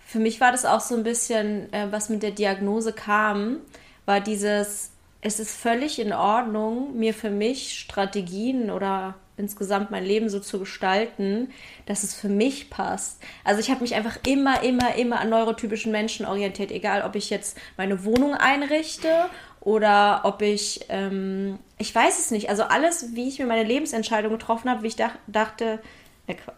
für 0.05 0.19
mich 0.19 0.39
war 0.39 0.51
das 0.51 0.65
auch 0.65 0.81
so 0.81 0.95
ein 0.95 1.03
bisschen, 1.03 1.71
äh, 1.73 1.87
was 1.91 2.09
mit 2.09 2.23
der 2.23 2.31
Diagnose 2.31 2.93
kam, 2.93 3.57
war 4.05 4.19
dieses, 4.19 4.91
es 5.21 5.39
ist 5.39 5.55
völlig 5.55 5.99
in 5.99 6.13
Ordnung, 6.13 6.97
mir 6.97 7.13
für 7.13 7.29
mich 7.29 7.79
Strategien 7.79 8.71
oder 8.71 9.15
insgesamt 9.39 9.89
mein 9.89 10.03
Leben 10.03 10.29
so 10.29 10.39
zu 10.39 10.59
gestalten, 10.59 11.49
dass 11.85 12.03
es 12.03 12.13
für 12.13 12.27
mich 12.27 12.69
passt. 12.69 13.21
Also 13.43 13.61
ich 13.61 13.71
habe 13.71 13.81
mich 13.81 13.95
einfach 13.95 14.17
immer, 14.27 14.63
immer, 14.63 14.95
immer 14.95 15.19
an 15.21 15.29
neurotypischen 15.29 15.91
Menschen 15.91 16.25
orientiert, 16.25 16.71
egal 16.71 17.03
ob 17.03 17.15
ich 17.15 17.29
jetzt 17.29 17.57
meine 17.77 18.03
Wohnung 18.03 18.33
einrichte 18.33 19.25
oder 19.61 20.21
ob 20.25 20.41
ich, 20.41 20.85
ähm, 20.89 21.57
ich 21.77 21.95
weiß 21.95 22.19
es 22.19 22.31
nicht, 22.31 22.49
also 22.49 22.63
alles, 22.63 23.15
wie 23.15 23.29
ich 23.29 23.39
mir 23.39 23.45
meine 23.45 23.63
Lebensentscheidung 23.63 24.31
getroffen 24.33 24.69
habe, 24.69 24.83
wie 24.83 24.87
ich 24.87 24.97
dach, 24.97 25.15
dachte, 25.27 25.79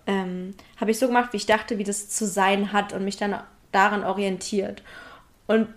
ähm, 0.08 0.56
habe 0.80 0.92
ich 0.92 1.00
so 1.00 1.08
gemacht, 1.08 1.34
wie 1.34 1.38
ich 1.38 1.46
dachte, 1.46 1.78
wie 1.78 1.84
das 1.84 2.10
zu 2.10 2.26
sein 2.26 2.74
hat 2.74 2.94
und 2.94 3.04
mich 3.04 3.18
dann 3.18 3.42
daran 3.72 4.04
orientiert. 4.04 4.84
Und 5.48 5.68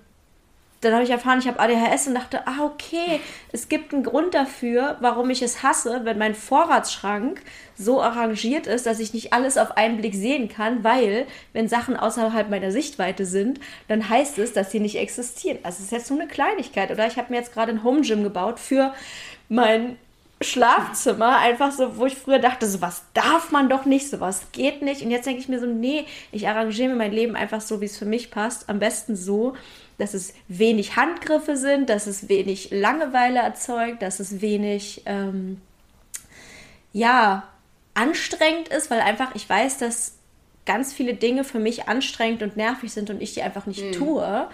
dann 0.84 0.92
habe 0.92 1.04
ich 1.04 1.10
erfahren, 1.10 1.38
ich 1.38 1.48
habe 1.48 1.58
ADHS 1.60 2.08
und 2.08 2.14
dachte, 2.14 2.46
ah, 2.46 2.64
okay, 2.64 3.20
es 3.52 3.68
gibt 3.68 3.92
einen 3.92 4.02
Grund 4.02 4.34
dafür, 4.34 4.96
warum 5.00 5.30
ich 5.30 5.42
es 5.42 5.62
hasse, 5.62 6.02
wenn 6.04 6.18
mein 6.18 6.34
Vorratsschrank 6.34 7.42
so 7.76 8.02
arrangiert 8.02 8.66
ist, 8.66 8.86
dass 8.86 9.00
ich 9.00 9.14
nicht 9.14 9.32
alles 9.32 9.56
auf 9.56 9.76
einen 9.76 9.96
Blick 9.96 10.14
sehen 10.14 10.48
kann, 10.48 10.84
weil, 10.84 11.26
wenn 11.52 11.68
Sachen 11.68 11.96
außerhalb 11.96 12.50
meiner 12.50 12.70
Sichtweite 12.70 13.24
sind, 13.24 13.60
dann 13.88 14.08
heißt 14.08 14.38
es, 14.38 14.52
dass 14.52 14.70
sie 14.70 14.80
nicht 14.80 14.96
existieren. 14.96 15.58
Also, 15.62 15.78
es 15.78 15.86
ist 15.86 15.92
jetzt 15.92 16.10
nur 16.10 16.20
eine 16.20 16.28
Kleinigkeit, 16.28 16.90
oder? 16.90 17.06
Ich 17.06 17.16
habe 17.16 17.32
mir 17.32 17.38
jetzt 17.38 17.52
gerade 17.52 17.72
ein 17.72 17.82
Home 17.82 18.02
Gym 18.02 18.22
gebaut 18.22 18.60
für 18.60 18.92
mein 19.48 19.96
Schlafzimmer, 20.40 21.38
einfach 21.38 21.72
so, 21.72 21.96
wo 21.96 22.06
ich 22.06 22.16
früher 22.16 22.38
dachte, 22.38 22.66
sowas 22.66 23.04
darf 23.14 23.50
man 23.50 23.68
doch 23.68 23.84
nicht, 23.84 24.10
sowas 24.10 24.48
geht 24.52 24.82
nicht. 24.82 25.02
Und 25.02 25.10
jetzt 25.10 25.26
denke 25.26 25.40
ich 25.40 25.48
mir 25.48 25.60
so, 25.60 25.66
nee, 25.66 26.04
ich 26.32 26.48
arrangiere 26.48 26.88
mir 26.88 26.96
mein 26.96 27.12
Leben 27.12 27.36
einfach 27.36 27.60
so, 27.60 27.80
wie 27.80 27.86
es 27.86 27.96
für 27.96 28.04
mich 28.04 28.30
passt. 28.30 28.68
Am 28.68 28.78
besten 28.78 29.16
so, 29.16 29.54
dass 29.96 30.12
es 30.12 30.34
wenig 30.48 30.96
Handgriffe 30.96 31.56
sind, 31.56 31.88
dass 31.88 32.06
es 32.06 32.28
wenig 32.28 32.70
Langeweile 32.72 33.38
erzeugt, 33.38 34.02
dass 34.02 34.20
es 34.20 34.40
wenig, 34.40 35.02
ähm, 35.06 35.60
ja, 36.92 37.44
anstrengend 37.94 38.68
ist, 38.68 38.90
weil 38.90 39.00
einfach 39.00 39.34
ich 39.34 39.48
weiß, 39.48 39.78
dass 39.78 40.18
ganz 40.66 40.92
viele 40.92 41.14
Dinge 41.14 41.44
für 41.44 41.58
mich 41.58 41.88
anstrengend 41.88 42.42
und 42.42 42.56
nervig 42.56 42.92
sind 42.92 43.10
und 43.10 43.22
ich 43.22 43.34
die 43.34 43.42
einfach 43.42 43.66
nicht 43.66 43.84
mhm. 43.84 43.92
tue. 43.92 44.48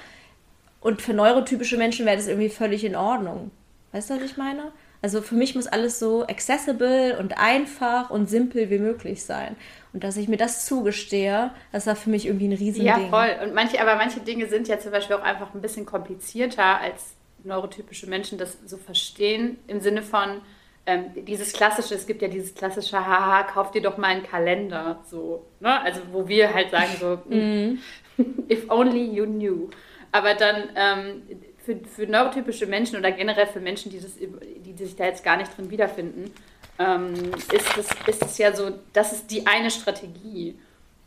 Und 0.81 1.03
für 1.03 1.15
neurotypische 1.15 1.77
Menschen 1.77 2.07
wäre 2.07 2.17
das 2.17 2.27
irgendwie 2.27 2.49
völlig 2.49 2.85
in 2.85 2.97
Ordnung. 2.97 3.51
Weißt 3.93 4.11
du, 4.11 4.17
was 4.17 4.23
ich 4.23 4.37
meine? 4.37 4.73
Also 5.03 5.23
für 5.23 5.35
mich 5.35 5.55
muss 5.55 5.67
alles 5.67 5.99
so 5.99 6.27
accessible 6.27 7.17
und 7.19 7.39
einfach 7.39 8.11
und 8.11 8.29
simpel 8.29 8.69
wie 8.69 8.79
möglich 8.79 9.25
sein. 9.25 9.57
Und 9.93 10.05
dass 10.05 10.17
ich 10.17 10.29
mir 10.29 10.37
das 10.37 10.67
zugestehe, 10.67 11.51
das 11.73 11.87
war 11.87 11.97
für 11.97 12.11
mich 12.11 12.27
irgendwie 12.27 12.49
ein 12.49 12.53
Riesending. 12.53 12.87
Ja, 12.87 13.09
voll. 13.09 13.35
Und 13.43 13.55
manche, 13.55 13.81
aber 13.81 13.97
manche 13.97 14.21
Dinge 14.21 14.47
sind 14.47 14.69
ja 14.69 14.79
zum 14.79 14.93
Beispiel 14.93 15.17
auch 15.17 15.23
einfach 15.23 15.55
ein 15.55 15.63
bisschen 15.63 15.87
komplizierter, 15.87 16.81
als 16.81 17.15
neurotypische 17.45 18.07
Menschen 18.07 18.37
das 18.39 18.59
so 18.67 18.77
verstehen. 18.77 19.59
Im 19.67 19.81
Sinne 19.81 20.03
von 20.03 20.43
ähm, 20.87 21.07
dieses 21.27 21.53
klassische, 21.53 21.95
es 21.95 22.07
gibt 22.07 22.21
ja 22.21 22.29
dieses 22.29 22.55
klassische, 22.55 22.99
haha, 22.99 23.43
kauf 23.45 23.71
dir 23.71 23.83
doch 23.83 23.97
mal 23.97 24.09
einen 24.09 24.23
Kalender. 24.23 25.01
So, 25.11 25.47
ne? 25.61 25.81
Also 25.81 26.01
wo 26.13 26.29
wir 26.29 26.53
halt 26.53 26.71
sagen 26.71 26.93
so, 27.01 27.19
mm. 27.35 27.79
if 28.51 28.69
only 28.69 29.05
you 29.05 29.25
knew. 29.25 29.71
Aber 30.13 30.35
dann 30.35 30.69
ähm, 30.77 31.23
für, 31.71 32.05
für 32.05 32.11
neurotypische 32.11 32.67
Menschen 32.67 32.99
oder 32.99 33.13
generell 33.13 33.47
für 33.47 33.61
Menschen, 33.61 33.91
die, 33.91 34.01
das, 34.01 34.13
die, 34.17 34.77
sich 34.77 34.97
da 34.97 35.05
jetzt 35.05 35.25
gar 35.25 35.37
nicht 35.37 35.57
drin 35.57 35.71
wiederfinden, 35.71 36.33
ähm, 36.79 37.15
ist, 37.53 37.77
es, 37.77 37.89
ist 38.07 38.25
es 38.25 38.39
ja 38.39 38.55
so, 38.55 38.71
das 38.93 39.13
ist 39.13 39.31
die 39.31 39.47
eine 39.47 39.71
Strategie. 39.71 40.59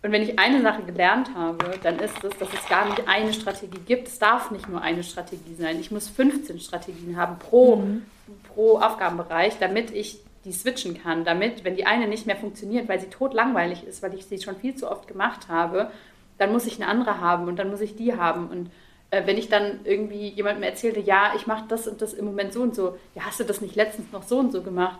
Und 0.02 0.12
wenn 0.12 0.21
ich 0.21 0.38
eine 0.38 0.62
Sache 0.62 0.84
gelernt 0.84 1.34
habe, 1.34 1.80
dann 1.82 1.97
ist 1.99 2.21
es, 2.23 2.38
dass 2.38 2.49
es 2.54 2.67
gar 2.67 2.89
nicht 2.89 3.08
eine 3.08 3.34
Strategie 3.34 3.80
gibt. 3.86 4.08
Es 4.10 4.19
darf 4.19 4.52
nicht 4.52 4.67
nur 4.67 4.82
eine 4.82 5.02
Strategie 5.02 5.56
sein. 5.58 5.80
Ich 5.80 5.91
muss 5.91 6.10
15 6.10 6.60
Strategien 6.60 7.15
haben 7.15 7.39
pro, 7.39 7.78
mhm. 7.78 8.06
pro 8.54 8.80
Aufgabenbereich, 8.80 9.60
damit 9.60 9.91
ich 9.91 10.19
die 10.43 10.52
switchen 10.52 11.02
kann. 11.02 11.23
Damit, 11.23 11.63
wenn 11.63 11.78
die 11.78 11.86
eine 11.86 12.08
nicht 12.08 12.28
mehr 12.28 12.36
funktioniert, 12.36 12.89
weil 12.89 12.99
sie 12.99 13.08
tot 13.08 13.34
langweilig 13.34 13.86
ist, 13.88 14.04
weil 14.04 14.13
ich 14.13 14.26
sie 14.26 14.41
schon 14.41 14.58
viel 14.58 14.76
zu 14.76 14.91
oft 14.91 15.08
gemacht 15.08 15.47
habe, 15.47 15.89
dann 16.38 16.52
muss 16.52 16.65
ich 16.65 16.82
eine 16.82 16.88
andere 16.91 17.21
haben 17.21 17.47
und 17.47 17.58
dann 17.58 17.69
muss 17.69 17.80
ich 17.80 17.95
die 17.95 18.13
haben. 18.17 18.49
Und 18.49 18.69
äh, 19.13 19.28
wenn 19.28 19.38
ich 19.38 19.47
dann 19.47 19.82
irgendwie 19.84 20.30
jemandem 20.30 20.63
erzählte, 20.63 20.99
ja, 20.99 21.34
ich 21.36 21.45
mache 21.45 21.65
das 21.67 21.88
und 21.88 22.02
das 22.02 22.13
im 22.13 22.26
Moment 22.26 22.52
so 22.52 22.63
und 22.63 22.73
so, 22.73 22.97
ja, 23.13 23.26
hast 23.26 23.39
du 23.39 23.43
das 23.43 23.62
nicht 23.62 23.76
letztens 23.76 24.12
noch 24.12 24.23
so 24.23 24.39
und 24.39 24.52
so 24.52 24.63
gemacht? 24.63 24.99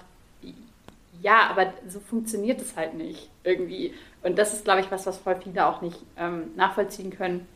Ja, 1.23 1.49
aber 1.49 1.73
so 1.88 1.99
funktioniert 1.99 2.62
es 2.62 2.76
halt 2.76 2.93
nicht 2.93 3.30
irgendwie. 3.43 3.93
Und 4.21 4.38
das 4.38 4.54
ist, 4.54 4.65
glaube 4.65 4.82
ich, 4.82 4.91
was, 4.91 5.08
was 5.08 5.17
voll 5.17 5.38
viele 5.41 5.65
auch 5.65 5.82
nicht 5.82 5.97
ähm, 6.17 6.52
nachvollziehen 6.56 7.10
können. 7.10 7.47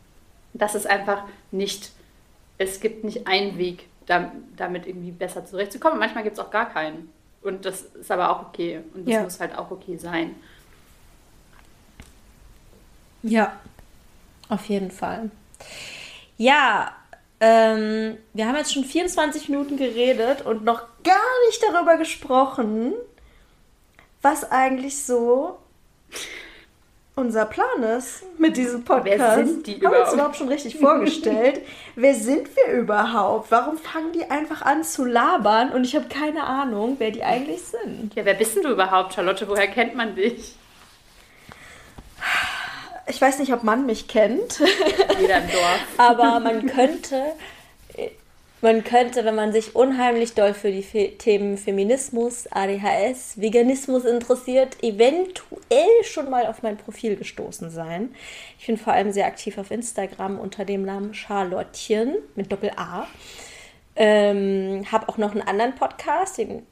Das 0.52 0.74
ist 0.74 0.88
einfach 0.88 1.22
nicht, 1.52 1.92
es 2.56 2.80
gibt 2.80 3.04
nicht 3.04 3.28
einen 3.28 3.56
Weg, 3.56 3.86
da, 4.06 4.32
damit 4.56 4.88
irgendwie 4.88 5.12
besser 5.12 5.46
zurechtzukommen. 5.46 6.00
Manchmal 6.00 6.24
gibt 6.24 6.38
es 6.38 6.44
auch 6.44 6.50
gar 6.50 6.68
keinen. 6.70 7.12
Und 7.42 7.66
das 7.66 7.82
ist 7.82 8.10
aber 8.10 8.30
auch 8.30 8.48
okay. 8.48 8.80
Und 8.94 9.06
das 9.06 9.14
ja. 9.14 9.22
muss 9.22 9.38
halt 9.38 9.56
auch 9.56 9.70
okay 9.70 9.96
sein. 9.96 10.34
Ja, 13.22 13.60
auf 14.48 14.64
jeden 14.64 14.90
Fall. 14.90 15.30
Ja, 16.38 16.92
ähm, 17.40 18.16
wir 18.32 18.46
haben 18.46 18.56
jetzt 18.56 18.72
schon 18.72 18.84
24 18.84 19.48
Minuten 19.48 19.76
geredet 19.76 20.46
und 20.46 20.64
noch 20.64 20.82
gar 21.04 21.46
nicht 21.46 21.62
darüber 21.62 21.96
gesprochen, 21.96 22.94
was 24.22 24.50
eigentlich 24.50 25.04
so 25.04 25.58
unser 27.16 27.46
Plan 27.46 27.82
ist 27.82 28.22
mit 28.38 28.56
diesem 28.56 28.84
Podcast. 28.84 29.18
Wer 29.18 29.46
sind 29.46 29.66
die 29.66 29.78
überhaupt? 29.78 29.84
Haben 29.84 29.92
wir 29.92 30.04
uns 30.04 30.14
überhaupt 30.14 30.36
schon 30.36 30.48
richtig 30.48 30.78
vorgestellt? 30.78 31.62
wer 31.96 32.14
sind 32.14 32.48
wir 32.54 32.72
überhaupt? 32.78 33.50
Warum 33.50 33.76
fangen 33.76 34.12
die 34.12 34.30
einfach 34.30 34.62
an 34.62 34.84
zu 34.84 35.04
labern 35.04 35.72
und 35.72 35.84
ich 35.84 35.96
habe 35.96 36.06
keine 36.08 36.44
Ahnung, 36.44 36.94
wer 36.98 37.10
die 37.10 37.24
eigentlich 37.24 37.62
sind? 37.62 38.14
Ja, 38.14 38.24
wer 38.24 38.34
bist 38.34 38.54
denn 38.54 38.62
du 38.62 38.70
überhaupt, 38.70 39.14
Charlotte? 39.14 39.48
Woher 39.48 39.66
kennt 39.66 39.96
man 39.96 40.14
dich? 40.14 40.54
Ich 43.08 43.20
weiß 43.20 43.38
nicht, 43.38 43.52
ob 43.52 43.64
man 43.64 43.86
mich 43.86 44.08
kennt. 44.08 44.60
Jeder 45.20 45.38
im 45.38 45.48
Dorf. 45.50 45.80
Aber 45.96 46.40
man 46.40 46.66
könnte, 46.66 47.32
man 48.60 48.82
könnte, 48.84 49.24
wenn 49.24 49.34
man 49.34 49.52
sich 49.52 49.76
unheimlich 49.76 50.34
doll 50.34 50.52
für 50.52 50.70
die 50.70 50.82
Fe 50.82 51.12
Themen 51.16 51.58
Feminismus, 51.58 52.46
ADHS, 52.50 53.40
Veganismus 53.40 54.04
interessiert, 54.04 54.82
eventuell 54.82 56.04
schon 56.04 56.28
mal 56.28 56.46
auf 56.46 56.62
mein 56.62 56.76
Profil 56.76 57.16
gestoßen 57.16 57.70
sein. 57.70 58.14
Ich 58.58 58.66
bin 58.66 58.76
vor 58.76 58.92
allem 58.92 59.12
sehr 59.12 59.26
aktiv 59.26 59.58
auf 59.58 59.70
Instagram 59.70 60.38
unter 60.38 60.64
dem 60.64 60.82
Namen 60.82 61.14
Charlottchen 61.14 62.16
mit 62.34 62.50
Doppel 62.50 62.70
A. 62.76 63.06
Ähm, 63.96 64.84
habe 64.92 65.08
auch 65.08 65.18
noch 65.18 65.32
einen 65.32 65.42
anderen 65.42 65.74
Podcast, 65.74 66.38
den 66.38 66.64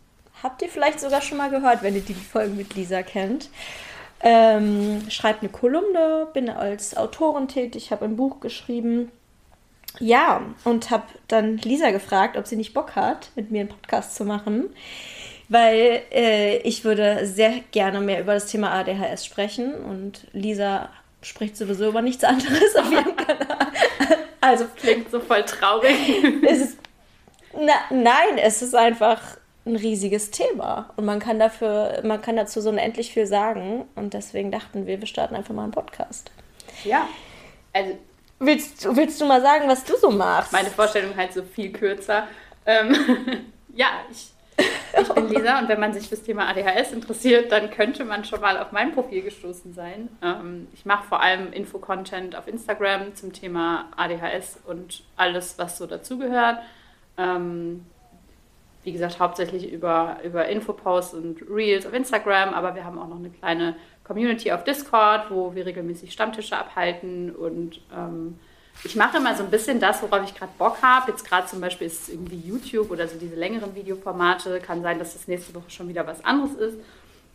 habt 0.43 0.63
ihr 0.63 0.69
vielleicht 0.69 1.01
sogar 1.01 1.23
schon 1.23 1.39
mal 1.39 1.51
gehört, 1.51 1.83
wenn 1.83 1.95
ihr 1.95 2.03
die 2.03 2.15
Folgen 2.15 2.57
mit 2.57 2.75
Lisa 2.75 3.03
kennt. 3.03 3.49
Ähm, 4.21 5.11
schreibe 5.11 5.41
eine 5.41 5.51
Kolumne, 5.51 6.29
bin 6.33 6.49
als 6.49 6.97
Autorin 6.97 7.49
tätig, 7.49 7.91
habe 7.91 8.05
ein 8.05 8.17
Buch 8.17 8.41
geschrieben. 8.41 9.11
Ja, 9.99 10.43
und 10.65 10.91
habe 10.91 11.05
dann 11.29 11.59
Lisa 11.59 11.91
gefragt, 11.91 12.37
ob 12.37 12.47
sie 12.47 12.57
nicht 12.57 12.75
Bock 12.75 12.97
hat, 12.97 13.31
mit 13.35 13.51
mir 13.51 13.61
einen 13.61 13.69
Podcast 13.69 14.15
zu 14.15 14.25
machen, 14.25 14.71
weil 15.49 16.03
äh, 16.13 16.59
ich 16.59 16.85
würde 16.85 17.27
sehr 17.27 17.61
gerne 17.71 18.01
mehr 18.01 18.21
über 18.21 18.35
das 18.35 18.47
Thema 18.47 18.73
ADHS 18.73 19.25
sprechen 19.25 19.75
und 19.75 20.27
Lisa 20.33 20.91
spricht 21.23 21.57
sowieso 21.57 21.89
über 21.89 22.03
nichts 22.03 22.25
anderes 22.25 22.77
auf 22.77 22.91
ihrem 22.91 23.17
Kanal. 23.17 23.69
Also 24.41 24.67
klingt 24.77 25.11
so 25.11 25.21
voll 25.21 25.45
traurig. 25.45 25.97
es 26.47 26.59
ist, 26.59 26.79
na, 27.55 27.75
nein, 27.91 28.39
es 28.39 28.63
ist 28.63 28.75
einfach 28.75 29.21
ein 29.67 29.77
riesiges 29.77 30.31
Thema 30.31 30.91
und 30.97 31.05
man 31.05 31.19
kann 31.19 31.39
dafür, 31.39 32.01
man 32.05 32.23
kann 32.23 32.37
dazu 32.37 32.61
so 32.61 32.69
unendlich 32.71 33.13
viel 33.13 33.27
sagen 33.27 33.85
und 33.95 34.15
deswegen 34.15 34.51
dachten 34.51 34.87
wir, 34.87 35.01
wir 35.01 35.07
starten 35.07 35.35
einfach 35.35 35.55
mal 35.55 35.65
einen 35.65 35.73
Podcast. 35.73 36.31
Ja, 36.85 37.09
also 37.73 37.99
willst, 38.39 38.97
willst 38.97 39.21
du 39.21 39.27
mal 39.27 39.43
sagen, 39.43 39.69
was 39.69 39.85
du 39.85 39.97
so 39.97 40.11
machst? 40.11 40.53
Meine 40.53 40.71
Vorstellung 40.71 41.17
halt 41.17 41.33
so 41.33 41.43
viel 41.43 41.73
kürzer. 41.73 42.29
Ähm, 42.65 42.95
ja, 43.75 43.89
ich, 44.11 44.31
ich 45.01 45.09
bin 45.09 45.29
Lisa 45.29 45.59
und 45.59 45.69
wenn 45.69 45.81
man 45.81 45.93
sich 45.93 46.09
fürs 46.09 46.23
Thema 46.23 46.49
ADHS 46.49 46.93
interessiert, 46.93 47.51
dann 47.51 47.71
könnte 47.71 48.05
man 48.05 48.25
schon 48.25 48.41
mal 48.41 48.59
auf 48.59 48.73
mein 48.73 48.93
Profil 48.93 49.23
gestoßen 49.23 49.75
sein. 49.75 50.09
Ähm, 50.23 50.69
ich 50.75 50.85
mache 50.85 51.07
vor 51.09 51.21
allem 51.21 51.53
Info-Content 51.53 52.37
auf 52.37 52.47
Instagram 52.47 53.15
zum 53.17 53.33
Thema 53.33 53.89
ADHS 53.97 54.61
und 54.65 55.03
alles, 55.17 55.59
was 55.59 55.77
so 55.77 55.87
dazugehört. 55.87 56.59
Ähm, 57.19 57.85
wie 58.87 58.93
gesagt, 58.93 59.21
hauptsächlich 59.21 59.71
über, 59.71 60.19
über 60.25 60.47
Infoposts 60.47 61.13
und 61.13 61.43
Reels 61.51 61.85
auf 61.85 61.93
Instagram, 61.93 62.55
aber 62.55 62.75
wir 62.75 62.85
haben 62.85 62.99
auch 62.99 63.09
noch 63.09 63.19
eine 63.19 63.31
kleine 63.31 63.77
Community 64.05 64.53
auf 64.53 64.65
Discord, 64.65 65.31
wo 65.31 65.55
wir 65.55 65.67
regelmäßig 65.67 66.13
Stammtische 66.13 66.57
abhalten 66.57 67.35
und 67.35 67.81
ähm, 67.95 68.39
ich 68.85 68.95
mache 68.95 69.17
immer 69.17 69.35
so 69.35 69.43
ein 69.43 69.51
bisschen 69.51 69.81
das, 69.81 70.03
worauf 70.03 70.23
ich 70.25 70.35
gerade 70.35 70.53
Bock 70.59 70.83
habe. 70.83 71.11
Jetzt 71.11 71.27
gerade 71.27 71.47
zum 71.47 71.61
Beispiel 71.61 71.87
ist 71.87 72.03
es 72.03 72.09
irgendwie 72.11 72.37
YouTube 72.37 72.91
oder 72.91 73.09
so 73.09 73.19
diese 73.19 73.35
längeren 73.35 73.75
Videoformate. 73.75 74.61
Kann 74.61 74.83
sein, 74.83 74.99
dass 74.99 75.15
das 75.15 75.27
nächste 75.29 75.55
Woche 75.55 75.71
schon 75.71 75.89
wieder 75.89 76.07
was 76.07 76.23
anderes 76.25 76.55
ist. 76.55 76.79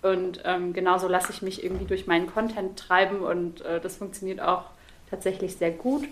Und 0.03 0.41
ähm, 0.45 0.71
genauso 0.71 1.07
lasse 1.07 1.31
ich 1.31 1.41
mich 1.41 1.63
irgendwie 1.63 1.85
durch 1.85 2.07
meinen 2.07 2.31
Content 2.31 2.77
treiben 2.77 3.21
und 3.21 3.61
äh, 3.61 3.79
das 3.79 3.97
funktioniert 3.97 4.39
auch 4.39 4.65
tatsächlich 5.09 5.55
sehr 5.55 5.71
gut. 5.71 6.03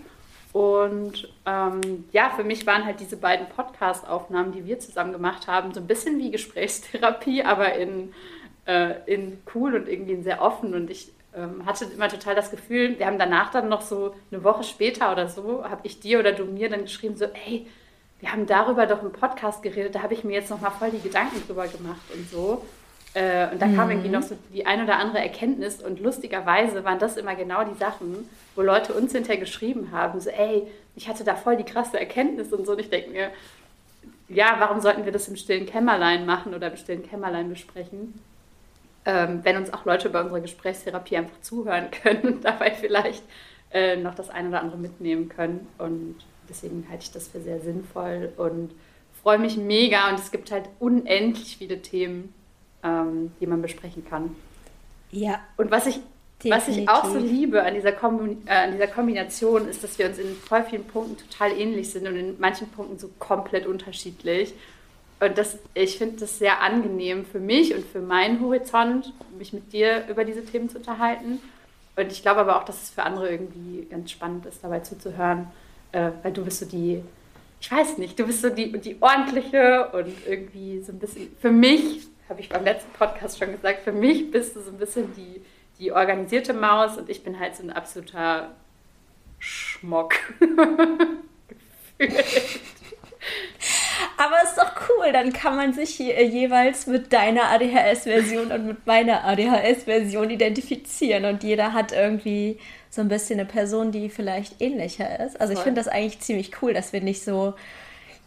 Und 0.52 1.32
ähm, 1.46 2.06
ja, 2.12 2.32
für 2.32 2.44
mich 2.44 2.66
waren 2.66 2.86
halt 2.86 3.00
diese 3.00 3.18
beiden 3.18 3.48
Podcast-Aufnahmen, 3.50 4.52
die 4.52 4.66
wir 4.66 4.80
zusammen 4.80 5.12
gemacht 5.12 5.48
haben, 5.48 5.74
so 5.74 5.80
ein 5.80 5.88
bisschen 5.88 6.18
wie 6.18 6.32
Gesprächstherapie, 6.32 7.44
aber 7.44 7.74
in, 7.74 8.14
äh, 8.66 8.96
in 9.06 9.40
cool 9.54 9.76
und 9.76 9.88
irgendwie 9.88 10.22
sehr 10.24 10.42
offen. 10.42 10.74
Und 10.74 10.90
ich 10.90 11.12
ähm, 11.36 11.66
hatte 11.66 11.86
immer 11.86 12.10
total 12.10 12.34
das 12.34 12.50
Gefühl, 12.50 12.98
wir 12.98 13.06
haben 13.06 13.20
danach 13.20 13.52
dann 13.52 13.70
noch 13.70 13.82
so 13.82 14.16
eine 14.32 14.44
Woche 14.44 14.64
später 14.64 15.12
oder 15.12 15.28
so, 15.28 15.64
habe 15.64 15.82
ich 15.84 16.00
dir 16.00 16.20
oder 16.20 16.32
du 16.32 16.46
mir 16.46 16.70
dann 16.70 16.82
geschrieben, 16.82 17.16
so, 17.16 17.26
ey, 17.26 17.68
wir 18.20 18.32
haben 18.32 18.48
darüber 18.48 18.86
doch 18.88 19.04
im 19.04 19.14
Podcast 19.14 19.62
geredet, 19.62 19.96
da 19.96 20.02
habe 20.02 20.14
ich 20.14 20.24
mir 20.24 20.34
jetzt 20.34 20.50
noch 20.50 20.60
mal 20.60 20.72
voll 20.72 20.92
die 20.92 21.00
Gedanken 21.00 21.42
drüber 21.46 21.68
gemacht 21.68 22.02
und 22.14 22.30
so. 22.30 22.66
Äh, 23.20 23.52
und 23.52 23.62
da 23.62 23.66
mhm. 23.66 23.76
kam 23.76 23.90
irgendwie 23.90 24.08
noch 24.08 24.22
so 24.22 24.38
die 24.54 24.66
ein 24.66 24.82
oder 24.82 24.98
andere 24.98 25.20
Erkenntnis 25.20 25.84
und 25.84 26.00
lustigerweise 26.00 26.86
waren 26.86 27.00
das 27.00 27.18
immer 27.18 27.36
genau 27.36 27.66
die 27.66 27.78
Sachen, 27.78 28.30
wo 28.56 28.62
Leute 28.62 28.94
uns 28.94 29.12
hinterher 29.12 29.42
geschrieben 29.42 29.92
haben, 29.92 30.22
so 30.22 30.30
ey, 30.30 30.68
ich 30.96 31.10
hatte 31.10 31.26
da 31.26 31.36
voll 31.36 31.58
die 31.58 31.66
krasse 31.66 32.00
Erkenntnis 32.00 32.54
und 32.54 32.66
so. 32.66 32.72
Und 32.72 32.80
ich 32.80 32.90
denke 32.90 33.10
mir, 33.10 33.30
ja, 34.30 34.56
warum 34.60 34.80
sollten 34.80 35.04
wir 35.04 35.12
das 35.12 35.28
im 35.28 35.36
stillen 35.36 35.66
Kämmerlein 35.66 36.26
machen 36.26 36.54
oder 36.54 36.72
im 36.72 36.78
stillen 36.78 37.04
Kämmerlein 37.04 37.50
besprechen, 37.50 38.22
ähm, 39.04 39.42
wenn 39.44 39.58
uns 39.58 39.74
auch 39.74 39.84
Leute 39.84 40.10
bei 40.10 40.22
unserer 40.22 40.40
Gesprächstherapie 40.40 41.18
einfach 41.18 41.42
zuhören 41.42 41.92
können 42.04 42.22
und 42.22 42.46
dabei 42.46 42.72
vielleicht 42.72 43.24
äh, 43.74 43.98
noch 43.98 44.16
das 44.16 44.30
eine 44.30 44.48
oder 44.48 44.62
andere 44.62 44.78
mitnehmen 44.78 45.28
können. 45.28 45.68
Und 45.78 46.16
deswegen 46.48 46.88
halte 46.90 47.04
ich 47.04 47.12
das 47.12 47.28
für 47.28 47.42
sehr 47.42 47.60
sinnvoll 47.60 48.32
und 48.38 48.72
freue 49.22 49.40
mich 49.40 49.58
mega. 49.58 50.08
Und 50.08 50.20
es 50.20 50.32
gibt 50.32 50.54
halt 50.54 50.70
unendlich 50.80 51.58
viele 51.58 51.82
Themen, 51.82 52.34
ähm, 52.84 53.32
die 53.40 53.48
man 53.48 53.62
besprechen 53.62 54.06
kann. 54.06 54.36
Ja. 55.12 55.40
Und 55.58 55.72
was 55.72 55.88
ich, 55.88 56.00
was 56.46 56.68
ich 56.68 56.88
auch 56.88 57.06
so 57.06 57.18
liebe 57.18 57.64
an 57.64 57.74
dieser, 57.74 57.90
äh, 57.90 58.50
an 58.50 58.72
dieser 58.72 58.88
Kombination, 58.88 59.68
ist, 59.68 59.84
dass 59.84 59.98
wir 59.98 60.08
uns 60.08 60.18
in 60.18 60.36
voll 60.36 60.64
vielen 60.64 60.86
Punkten 60.86 61.18
total 61.18 61.52
ähnlich 61.52 61.90
sind 61.92 62.08
und 62.08 62.16
in 62.16 62.40
manchen 62.40 62.70
Punkten 62.70 62.98
so 63.00 63.10
komplett 63.20 63.66
unterschiedlich. 63.66 64.54
Und 65.20 65.38
das, 65.38 65.58
ich 65.74 65.98
finde 65.98 66.22
das 66.22 66.40
sehr 66.40 66.62
angenehm 66.62 67.26
für 67.26 67.40
mich 67.40 67.76
und 67.76 67.86
für 67.86 68.00
meinen 68.00 68.40
Horizont, 68.40 69.14
mich 69.38 69.52
mit 69.52 69.74
dir 69.74 70.06
über 70.08 70.24
diese 70.24 70.46
Themen 70.46 70.70
zu 70.70 70.78
unterhalten. 70.78 71.40
Und 71.98 72.12
ich 72.12 72.22
glaube 72.22 72.40
aber 72.40 72.58
auch, 72.58 72.64
dass 72.64 72.82
es 72.84 72.90
für 72.92 73.04
andere 73.04 73.30
irgendwie 73.30 73.86
ganz 73.90 74.12
spannend 74.12 74.46
ist, 74.46 74.64
dabei 74.64 74.80
zuzuhören, 74.80 75.48
äh, 75.92 76.12
weil 76.24 76.32
du 76.32 76.46
bist 76.46 76.60
so 76.60 76.66
die, 76.66 77.04
ich 77.60 77.70
weiß 77.70 77.98
nicht, 77.98 78.18
du 78.18 78.26
bist 78.26 78.42
so 78.42 78.50
die, 78.50 78.72
die 78.80 78.96
ordentliche 79.02 79.90
und 79.92 80.14
irgendwie 80.26 80.80
so 80.82 80.94
ein 80.94 81.00
bisschen, 81.00 81.36
für 81.42 81.52
mich 81.52 82.08
habe 82.30 82.42
ich 82.42 82.50
beim 82.50 82.64
letzten 82.64 82.92
Podcast 82.94 83.40
schon 83.40 83.52
gesagt, 83.52 83.82
für 83.84 83.92
mich 83.92 84.32
bist 84.32 84.56
du 84.56 84.62
so 84.62 84.70
ein 84.70 84.78
bisschen 84.78 85.14
die, 85.16 85.42
die 85.80 85.92
organisierte 85.92 86.54
Maus 86.54 86.98
und 86.98 87.10
ich 87.10 87.24
bin 87.24 87.40
halt 87.40 87.56
so 87.56 87.64
ein 87.64 87.72
absoluter 87.72 88.52
Schmock. 89.40 90.14
Aber 94.18 94.36
ist 94.44 94.58
doch 94.58 94.72
cool, 94.90 95.12
dann 95.12 95.34
kann 95.34 95.56
man 95.56 95.74
sich 95.74 95.92
hier 95.92 96.24
jeweils 96.26 96.88
mit 96.88 97.12
deiner 97.14 97.50
ADHS-Version 97.52 98.52
und 98.52 98.68
mit 98.68 98.86
meiner 98.86 99.24
ADHS-Version 99.26 100.30
identifizieren 100.30 101.26
und 101.26 101.44
jeder 101.44 101.74
hat 101.74 101.92
irgendwie 101.94 102.60
so 102.90 103.02
ein 103.02 103.08
bisschen 103.08 103.40
eine 103.40 103.48
Person, 103.48 103.92
die 103.92 104.10
vielleicht 104.10 104.62
ähnlicher 104.62 105.26
ist. 105.26 105.40
Also 105.40 105.54
ich 105.54 105.60
finde 105.60 105.80
das 105.82 105.88
eigentlich 105.88 106.20
ziemlich 106.20 106.62
cool, 106.62 106.74
dass 106.74 106.92
wir 106.92 107.02
nicht 107.02 107.24
so 107.24 107.54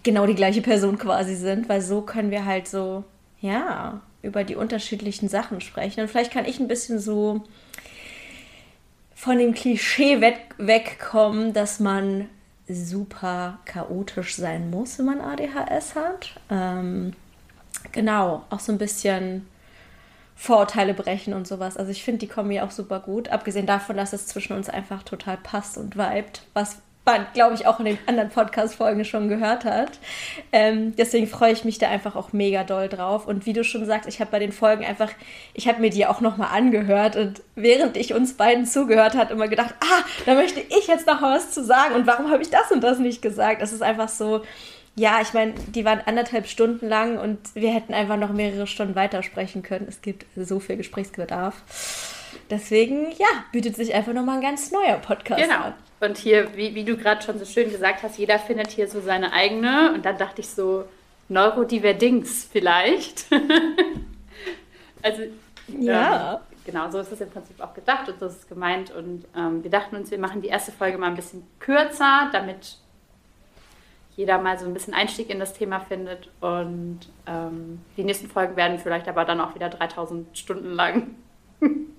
genau 0.02 0.26
die 0.26 0.34
gleiche 0.34 0.62
Person 0.62 0.98
quasi 0.98 1.34
sind, 1.34 1.68
weil 1.68 1.80
so 1.80 2.02
können 2.02 2.30
wir 2.30 2.44
halt 2.46 2.68
so 2.68 3.04
ja, 3.42 4.00
über 4.22 4.44
die 4.44 4.56
unterschiedlichen 4.56 5.28
Sachen 5.28 5.60
sprechen. 5.60 6.00
Und 6.00 6.08
vielleicht 6.08 6.32
kann 6.32 6.46
ich 6.46 6.60
ein 6.60 6.68
bisschen 6.68 6.98
so 6.98 7.42
von 9.14 9.36
dem 9.36 9.52
Klischee 9.52 10.20
weg, 10.20 10.54
wegkommen, 10.58 11.52
dass 11.52 11.80
man 11.80 12.28
super 12.68 13.58
chaotisch 13.64 14.36
sein 14.36 14.70
muss, 14.70 14.98
wenn 14.98 15.06
man 15.06 15.20
ADHS 15.20 15.96
hat. 15.96 16.40
Ähm, 16.50 17.12
genau, 17.90 18.44
auch 18.48 18.60
so 18.60 18.72
ein 18.72 18.78
bisschen 18.78 19.46
Vorurteile 20.36 20.94
brechen 20.94 21.34
und 21.34 21.46
sowas. 21.46 21.76
Also 21.76 21.90
ich 21.90 22.04
finde 22.04 22.20
die 22.20 22.28
Kombi 22.28 22.60
auch 22.60 22.70
super 22.70 23.00
gut. 23.00 23.28
Abgesehen 23.28 23.66
davon, 23.66 23.96
dass 23.96 24.12
es 24.12 24.26
zwischen 24.26 24.54
uns 24.54 24.68
einfach 24.68 25.02
total 25.02 25.36
passt 25.36 25.78
und 25.78 25.96
vibet, 25.96 26.42
was 26.54 26.78
man, 27.04 27.26
glaube 27.34 27.54
ich, 27.54 27.66
auch 27.66 27.80
in 27.80 27.86
den 27.86 27.98
anderen 28.06 28.30
Podcast-Folgen 28.30 29.04
schon 29.04 29.28
gehört 29.28 29.64
hat. 29.64 29.98
Ähm, 30.52 30.94
deswegen 30.96 31.26
freue 31.26 31.52
ich 31.52 31.64
mich 31.64 31.78
da 31.78 31.88
einfach 31.88 32.14
auch 32.14 32.32
mega 32.32 32.62
doll 32.62 32.88
drauf. 32.88 33.26
Und 33.26 33.44
wie 33.44 33.52
du 33.52 33.64
schon 33.64 33.84
sagst, 33.86 34.08
ich 34.08 34.20
habe 34.20 34.30
bei 34.30 34.38
den 34.38 34.52
Folgen 34.52 34.84
einfach, 34.84 35.10
ich 35.54 35.66
habe 35.66 35.80
mir 35.80 35.90
die 35.90 36.06
auch 36.06 36.20
nochmal 36.20 36.56
angehört 36.56 37.16
und 37.16 37.42
während 37.56 37.96
ich 37.96 38.14
uns 38.14 38.34
beiden 38.34 38.66
zugehört 38.66 39.16
habe, 39.16 39.32
immer 39.32 39.48
gedacht, 39.48 39.74
ah, 39.80 40.04
da 40.26 40.34
möchte 40.34 40.60
ich 40.60 40.86
jetzt 40.86 41.06
noch 41.06 41.20
was 41.22 41.50
zu 41.50 41.64
sagen 41.64 41.94
und 41.94 42.06
warum 42.06 42.30
habe 42.30 42.42
ich 42.42 42.50
das 42.50 42.70
und 42.70 42.82
das 42.82 42.98
nicht 42.98 43.20
gesagt? 43.20 43.62
Das 43.62 43.72
ist 43.72 43.82
einfach 43.82 44.08
so, 44.08 44.42
ja, 44.94 45.20
ich 45.22 45.32
meine, 45.32 45.54
die 45.74 45.84
waren 45.84 46.00
anderthalb 46.04 46.46
Stunden 46.46 46.88
lang 46.88 47.18
und 47.18 47.38
wir 47.54 47.72
hätten 47.72 47.94
einfach 47.94 48.16
noch 48.16 48.32
mehrere 48.32 48.66
Stunden 48.66 48.94
weitersprechen 48.94 49.62
können. 49.62 49.86
Es 49.88 50.02
gibt 50.02 50.26
so 50.36 50.60
viel 50.60 50.76
Gesprächsbedarf. 50.76 51.54
Deswegen, 52.50 53.10
ja, 53.12 53.26
bietet 53.52 53.76
sich 53.76 53.94
einfach 53.94 54.12
nochmal 54.12 54.36
ein 54.36 54.42
ganz 54.42 54.70
neuer 54.70 54.96
Podcast 54.96 55.42
genau. 55.42 55.64
an. 55.66 55.74
Und 56.00 56.18
hier, 56.18 56.56
wie, 56.56 56.74
wie 56.74 56.84
du 56.84 56.96
gerade 56.96 57.22
schon 57.22 57.38
so 57.38 57.44
schön 57.44 57.70
gesagt 57.70 58.02
hast, 58.02 58.18
jeder 58.18 58.38
findet 58.38 58.70
hier 58.70 58.88
so 58.88 59.00
seine 59.00 59.32
eigene. 59.32 59.92
Und 59.94 60.04
dann 60.04 60.18
dachte 60.18 60.40
ich 60.40 60.48
so, 60.48 60.84
Neurodiverdings 61.28 62.48
vielleicht. 62.50 63.26
also, 65.02 65.22
ja. 65.68 66.34
Ähm, 66.34 66.40
genau, 66.64 66.90
so 66.90 66.98
ist 66.98 67.12
es 67.12 67.20
im 67.20 67.30
Prinzip 67.30 67.60
auch 67.60 67.74
gedacht 67.74 68.08
und 68.08 68.18
so 68.18 68.26
ist 68.26 68.40
es 68.40 68.48
gemeint. 68.48 68.90
Und 68.90 69.26
ähm, 69.36 69.62
wir 69.62 69.70
dachten 69.70 69.96
uns, 69.96 70.10
wir 70.10 70.18
machen 70.18 70.42
die 70.42 70.48
erste 70.48 70.72
Folge 70.72 70.98
mal 70.98 71.06
ein 71.06 71.16
bisschen 71.16 71.46
kürzer, 71.60 72.28
damit 72.32 72.78
jeder 74.16 74.38
mal 74.38 74.58
so 74.58 74.66
ein 74.66 74.74
bisschen 74.74 74.94
Einstieg 74.94 75.30
in 75.30 75.38
das 75.38 75.54
Thema 75.54 75.80
findet. 75.80 76.28
Und 76.40 77.00
ähm, 77.26 77.80
die 77.96 78.04
nächsten 78.04 78.28
Folgen 78.28 78.56
werden 78.56 78.78
vielleicht 78.78 79.08
aber 79.08 79.24
dann 79.24 79.40
auch 79.40 79.54
wieder 79.54 79.68
3000 79.68 80.36
Stunden 80.36 80.72
lang. 80.72 81.14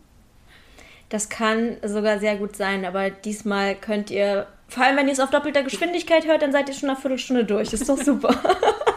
Das 1.14 1.30
kann 1.30 1.78
sogar 1.84 2.18
sehr 2.18 2.38
gut 2.38 2.56
sein, 2.56 2.86
aber 2.86 3.12
diesmal 3.12 3.76
könnt 3.76 4.10
ihr, 4.10 4.48
vor 4.68 4.84
allem 4.84 4.98
wenn 4.98 5.06
ihr 5.06 5.14
es 5.14 5.20
auf 5.20 5.30
doppelter 5.30 5.62
Geschwindigkeit 5.62 6.26
hört, 6.26 6.42
dann 6.42 6.52
seid 6.52 6.68
ihr 6.70 6.74
schon 6.74 6.90
eine 6.90 6.98
Viertelstunde 6.98 7.46
durch. 7.46 7.70
Das 7.70 7.82
ist 7.82 7.88
doch 7.88 8.02
super. 8.02 8.36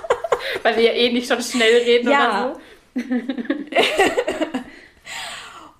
Weil 0.62 0.76
wir 0.76 0.84
ja 0.84 0.92
eh 0.92 1.12
nicht 1.12 1.28
schon 1.28 1.42
schnell 1.42 1.82
reden 1.84 2.10
ja. 2.10 2.46
oder 2.46 2.54
so. 2.54 3.02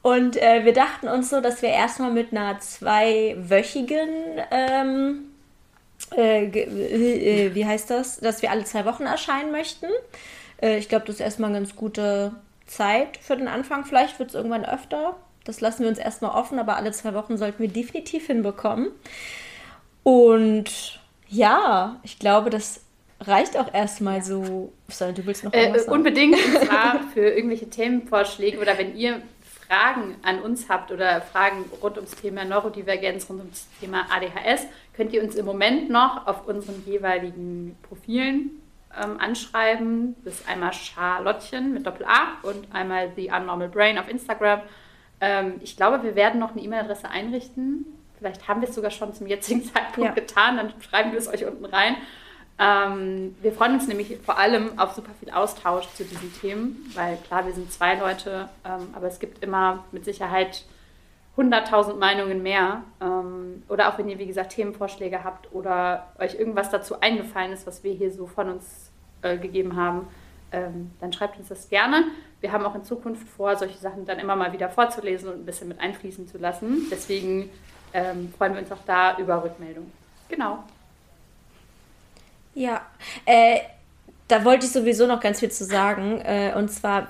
Und 0.11 0.37
äh, 0.37 0.67
wir 0.67 0.75
dachten 0.75 1.09
uns 1.09 1.31
so, 1.31 1.41
dass 1.41 1.63
wir 1.63 1.71
erstmal 1.71 2.11
mit 2.11 2.33
einer 2.33 2.61
zweiwöchigen 2.61 4.11
ähm, 4.51 5.31
äh, 6.19 6.49
äh, 6.49 7.55
wie 7.55 7.65
heißt 7.65 7.89
das, 7.89 8.21
dass 8.21 8.43
wir 8.43 8.51
alle 8.51 8.65
zwei 8.65 8.85
Wochen 8.85 9.05
erscheinen 9.05 9.53
möchten. 9.53 9.87
Äh, 10.61 10.77
ich 10.77 10.91
glaube, 10.91 11.07
das 11.07 11.15
ist 11.15 11.23
erstmal 11.23 11.49
eine 11.49 11.61
ganz 11.61 11.75
gute 11.75 12.33
Zeit 12.67 13.17
für 13.23 13.39
den 13.39 13.49
Anfang. 13.49 13.87
Vielleicht 13.87 14.19
wird 14.19 14.29
es 14.29 14.35
irgendwann 14.35 14.67
öfter. 14.67 15.17
Das 15.47 15.61
lassen 15.61 15.83
wir 15.83 15.89
uns 15.89 15.99
erstmal 15.99 16.33
offen, 16.33 16.59
aber 16.59 16.77
alle 16.77 16.93
zwei 16.93 17.15
Wochen 17.15 17.39
sollten 17.39 17.61
wir 17.61 17.69
definitiv 17.69 18.27
hinbekommen. 18.27 18.91
Und 20.03 21.01
ja, 21.29 22.01
ich 22.03 22.19
glaube, 22.19 22.51
das 22.51 22.81
reicht 23.21 23.57
auch 23.57 23.73
erstmal 23.73 24.23
so. 24.23 24.73
Sorry, 24.89 25.15
du 25.15 25.25
willst 25.25 25.45
noch 25.45 25.53
äh, 25.53 25.73
Unbedingt, 25.87 26.35
und 26.35 26.63
zwar 26.67 27.01
für 27.15 27.29
irgendwelche 27.29 27.71
Themenvorschläge 27.71 28.59
oder 28.59 28.77
wenn 28.77 28.97
ihr 28.97 29.23
Fragen 29.67 30.17
an 30.23 30.41
uns 30.41 30.69
habt 30.69 30.91
oder 30.91 31.21
Fragen 31.21 31.65
rund 31.83 31.97
ums 31.97 32.13
Thema 32.13 32.45
Neurodivergenz, 32.45 33.29
rund 33.29 33.41
ums 33.41 33.69
Thema 33.81 34.07
ADHS, 34.11 34.67
könnt 34.95 35.13
ihr 35.13 35.23
uns 35.23 35.35
im 35.37 35.45
Moment 35.45 35.91
noch 35.91 36.27
auf 36.27 36.47
unseren 36.47 36.83
jeweiligen 36.87 37.77
Profilen 37.83 38.63
ähm, 39.01 39.19
anschreiben. 39.21 40.17
Das 40.25 40.35
ist 40.35 40.49
einmal 40.49 40.73
Charlottchen 40.73 41.73
mit 41.73 41.87
Doppel-A 41.87 42.39
und 42.43 42.73
einmal 42.73 43.13
The 43.17 43.31
Unnormal 43.37 43.69
Brain 43.69 43.99
auf 43.99 44.09
Instagram. 44.09 44.61
Ähm, 45.21 45.55
ich 45.63 45.77
glaube, 45.77 46.03
wir 46.03 46.15
werden 46.15 46.41
noch 46.41 46.53
eine 46.53 46.63
E-Mail-Adresse 46.63 47.09
einrichten. 47.09 47.87
Vielleicht 48.19 48.49
haben 48.49 48.61
wir 48.61 48.69
es 48.69 48.75
sogar 48.75 48.91
schon 48.91 49.15
zum 49.15 49.27
jetzigen 49.27 49.65
Zeitpunkt 49.73 49.99
ja. 49.99 50.13
getan. 50.13 50.57
Dann 50.57 50.73
schreiben 50.81 51.13
wir 51.13 51.19
es 51.19 51.29
euch 51.29 51.45
unten 51.45 51.65
rein. 51.65 51.97
Ähm, 52.59 53.37
wir 53.43 53.53
freuen 53.53 53.75
uns 53.75 53.87
nämlich 53.87 54.19
vor 54.25 54.39
allem 54.39 54.79
auf 54.79 54.95
super 54.95 55.13
viel 55.21 55.31
Austausch 55.31 55.89
zu 55.93 56.05
diesen 56.05 56.33
Themen, 56.41 56.91
weil 56.95 57.19
klar, 57.19 57.45
wir 57.45 57.53
sind 57.53 57.71
zwei 57.71 57.97
Leute, 57.97 58.49
ähm, 58.65 58.89
aber 58.95 59.09
es 59.09 59.19
gibt 59.19 59.45
immer 59.45 59.85
mit 59.93 60.07
Sicherheit 60.07 60.65
100.000 61.37 61.97
Meinungen 61.97 62.43
mehr. 62.43 62.83
Ähm, 63.01 63.63
oder 63.69 63.89
auch 63.89 63.99
wenn 63.99 64.09
ihr, 64.09 64.19
wie 64.19 64.27
gesagt, 64.27 64.53
Themenvorschläge 64.53 65.23
habt 65.23 65.53
oder 65.53 66.13
euch 66.19 66.35
irgendwas 66.35 66.71
dazu 66.71 67.01
eingefallen 67.01 67.53
ist, 67.53 67.67
was 67.67 67.85
wir 67.85 67.93
hier 67.93 68.11
so 68.11 68.27
von 68.27 68.49
uns 68.49 68.91
äh, 69.21 69.37
gegeben 69.37 69.77
haben, 69.77 70.07
ähm, 70.53 70.93
dann 71.01 71.13
schreibt 71.13 71.39
uns 71.39 71.49
das 71.49 71.69
gerne. 71.69 72.05
Wir 72.47 72.53
haben 72.53 72.65
auch 72.65 72.77
in 72.77 72.85
Zukunft 72.85 73.27
vor, 73.29 73.57
solche 73.57 73.77
Sachen 73.77 74.07
dann 74.07 74.21
immer 74.21 74.37
mal 74.37 74.53
wieder 74.53 74.69
vorzulesen 74.69 75.31
und 75.31 75.41
ein 75.41 75.45
bisschen 75.45 75.67
mit 75.67 75.81
einfließen 75.81 76.29
zu 76.29 76.39
lassen. 76.39 76.87
Deswegen 76.93 77.51
ähm, 77.93 78.33
freuen 78.39 78.55
wir 78.55 78.61
uns 78.61 78.71
auch 78.71 78.85
da 78.87 79.19
über 79.19 79.43
Rückmeldungen. 79.43 79.91
Genau. 80.29 80.63
Ja, 82.55 82.83
äh, 83.25 83.59
da 84.29 84.45
wollte 84.45 84.65
ich 84.65 84.71
sowieso 84.71 85.09
noch 85.09 85.19
ganz 85.19 85.41
viel 85.41 85.51
zu 85.51 85.65
sagen. 85.65 86.21
Äh, 86.21 86.53
und 86.55 86.71
zwar, 86.71 87.09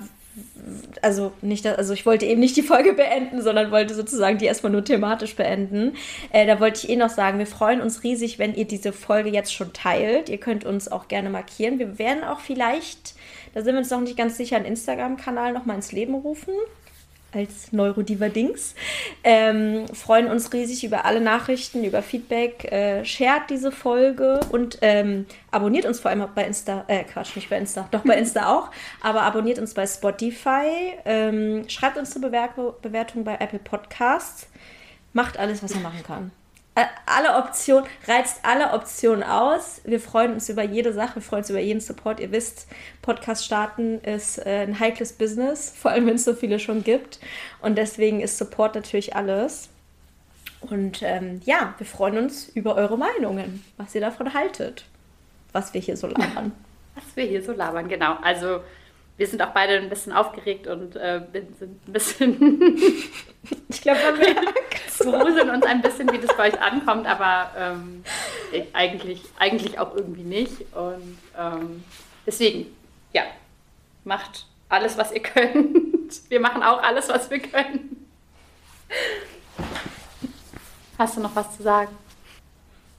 also 1.03 1.33
nicht, 1.43 1.67
also 1.67 1.93
ich 1.93 2.07
wollte 2.07 2.25
eben 2.25 2.41
nicht 2.41 2.57
die 2.57 2.63
Folge 2.63 2.95
beenden, 2.95 3.43
sondern 3.43 3.71
wollte 3.71 3.95
sozusagen 3.95 4.39
die 4.39 4.47
erstmal 4.47 4.73
nur 4.73 4.87
thematisch 4.87 5.37
beenden. 5.37 5.97
Äh, 6.33 6.47
da 6.47 6.61
wollte 6.61 6.81
ich 6.83 6.89
eh 6.89 6.97
noch 6.97 7.11
sagen, 7.11 7.39
wir 7.39 7.47
freuen 7.47 7.83
uns 7.83 8.05
riesig, 8.05 8.39
wenn 8.39 8.55
ihr 8.55 8.65
diese 8.65 8.95
Folge 8.95 9.29
jetzt 9.29 9.53
schon 9.53 9.75
teilt. 9.75 10.31
Ihr 10.31 10.39
könnt 10.39 10.65
uns 10.65 10.91
auch 10.91 11.09
gerne 11.09 11.29
markieren. 11.29 11.79
Wir 11.79 11.99
werden 11.99 12.25
auch 12.25 12.41
vielleicht, 12.41 13.15
da 13.57 13.63
sind 13.63 13.73
wir 13.73 13.79
uns 13.79 13.89
noch 13.89 14.03
nicht 14.03 14.19
ganz 14.19 14.37
sicher, 14.37 14.57
einen 14.57 14.67
Instagram-Kanal 14.67 15.55
nochmal 15.55 15.77
ins 15.77 15.91
Leben 15.91 16.15
rufen 16.15 16.53
als 17.33 17.73
Neurodiver-Dings. 17.73 18.75
Ähm, 19.25 19.87
freuen 19.95 20.27
uns 20.27 20.53
riesig 20.53 20.85
über 20.85 21.07
alle 21.07 21.23
Nachrichten, 21.23 21.83
über 21.83 22.03
Feedback. 22.03 22.71
Äh, 22.71 23.07
shared 23.07 23.49
diese 23.49 23.73
Folge 23.73 24.41
und 24.53 24.77
ähm, 24.83 25.25
abonniert 25.51 25.87
uns 25.87 26.01
vor 26.01 26.11
allem 26.11 26.29
bei 26.35 26.45
Insta. 26.45 26.85
Äh, 26.89 27.05
Quatsch, 27.05 27.35
nicht 27.35 27.49
bei 27.49 27.57
Insta, 27.57 27.89
doch 27.93 28.03
bei 28.03 28.15
Insta 28.19 28.55
auch. 28.55 28.71
Aber 29.01 29.23
abonniert 29.23 29.59
uns 29.59 29.73
bei 29.73 29.87
Spotify. 29.87 30.93
Ähm, 31.07 31.67
schreibt 31.71 31.97
uns 31.97 32.15
eine 32.15 32.29
Bewertung 32.29 33.25
bei 33.25 33.37
Apple 33.37 33.59
Podcasts. 33.59 34.49
Macht 35.15 35.39
alles, 35.39 35.63
was 35.63 35.75
ihr 35.75 35.81
machen 35.81 36.03
kann 36.07 36.31
alle 37.07 37.37
Optionen, 37.37 37.89
reizt 38.07 38.41
alle 38.43 38.73
Optionen 38.73 39.23
aus. 39.23 39.81
Wir 39.85 40.01
freuen 40.01 40.35
uns 40.35 40.49
über 40.49 40.63
jede 40.63 40.93
Sache, 40.93 41.17
wir 41.17 41.23
freuen 41.23 41.41
uns 41.43 41.51
über 41.51 41.61
jeden 41.61 41.81
Support. 41.81 42.21
Ihr 42.21 42.33
wisst, 42.33 42.67
Podcast 43.03 43.45
starten 43.45 44.01
ist 44.01 44.39
äh, 44.39 44.63
ein 44.67 44.79
heikles 44.79 45.13
Business, 45.15 45.71
vor 45.77 45.91
allem 45.91 46.07
wenn 46.07 46.17
es 46.17 46.25
so 46.25 46.35
viele 46.35 46.59
schon 46.59 46.85
gibt. 46.85 47.19
Und 47.63 47.77
deswegen 47.77 48.21
ist 48.21 48.37
Support 48.39 48.75
natürlich 48.75 49.17
alles. 49.17 49.71
Und 50.61 51.01
ähm, 51.03 51.41
ja, 51.45 51.75
wir 51.79 51.87
freuen 51.87 52.19
uns 52.19 52.49
über 52.49 52.75
eure 52.75 52.99
Meinungen, 52.99 53.65
was 53.77 53.95
ihr 53.95 54.01
davon 54.01 54.35
haltet, 54.35 54.85
was 55.53 55.75
wir 55.75 55.81
hier 55.81 55.97
so 55.97 56.07
labern. 56.07 56.53
Was 56.97 57.15
wir 57.15 57.25
hier 57.25 57.43
so 57.43 57.53
labern, 57.53 57.91
genau. 57.91 58.17
Also 58.23 58.61
wir 59.17 59.27
sind 59.27 59.41
auch 59.43 59.51
beide 59.51 59.75
ein 59.75 59.89
bisschen 59.89 60.13
aufgeregt 60.13 60.67
und 60.67 60.97
äh, 60.97 61.23
sind 61.59 61.89
ein 61.89 61.93
bisschen. 61.93 62.63
ich 63.69 63.81
glaube, 63.81 64.01
man 64.05 64.19
merkt. 64.19 64.99
gruseln 64.99 65.51
uns 65.51 65.65
ein 65.65 65.83
bisschen, 65.83 66.11
wie 66.13 66.19
das 66.19 66.37
bei 66.37 66.49
euch 66.49 66.61
ankommt, 66.61 67.07
aber 67.07 67.51
ähm, 67.57 68.05
eigentlich, 68.73 69.23
eigentlich 69.39 69.79
auch 69.79 69.95
irgendwie 69.95 70.23
nicht. 70.23 70.61
Und 70.75 71.19
ähm, 71.39 71.85
deswegen, 72.27 72.67
ja, 73.13 73.23
macht 74.05 74.47
alles, 74.69 74.99
was 74.99 75.13
ihr 75.13 75.23
könnt. 75.23 76.31
Wir 76.31 76.41
machen 76.41 76.63
auch 76.63 76.83
alles, 76.83 77.09
was 77.09 77.31
wir 77.31 77.41
können. 77.41 78.07
Hast 80.99 81.17
du 81.17 81.21
noch 81.21 81.35
was 81.35 81.57
zu 81.57 81.63
sagen? 81.63 81.95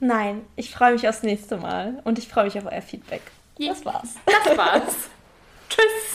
Nein, 0.00 0.44
ich 0.54 0.70
freue 0.70 0.92
mich 0.92 1.08
aufs 1.08 1.22
nächste 1.22 1.56
Mal 1.56 2.00
und 2.04 2.18
ich 2.18 2.28
freue 2.28 2.44
mich 2.44 2.56
auf 2.58 2.66
euer 2.66 2.82
Feedback. 2.82 3.22
Das 3.58 3.84
war's. 3.84 4.14
Das 4.26 4.56
war's. 4.56 4.94
Tschüss. 5.68 6.07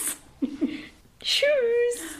Tschüss. 1.19 2.17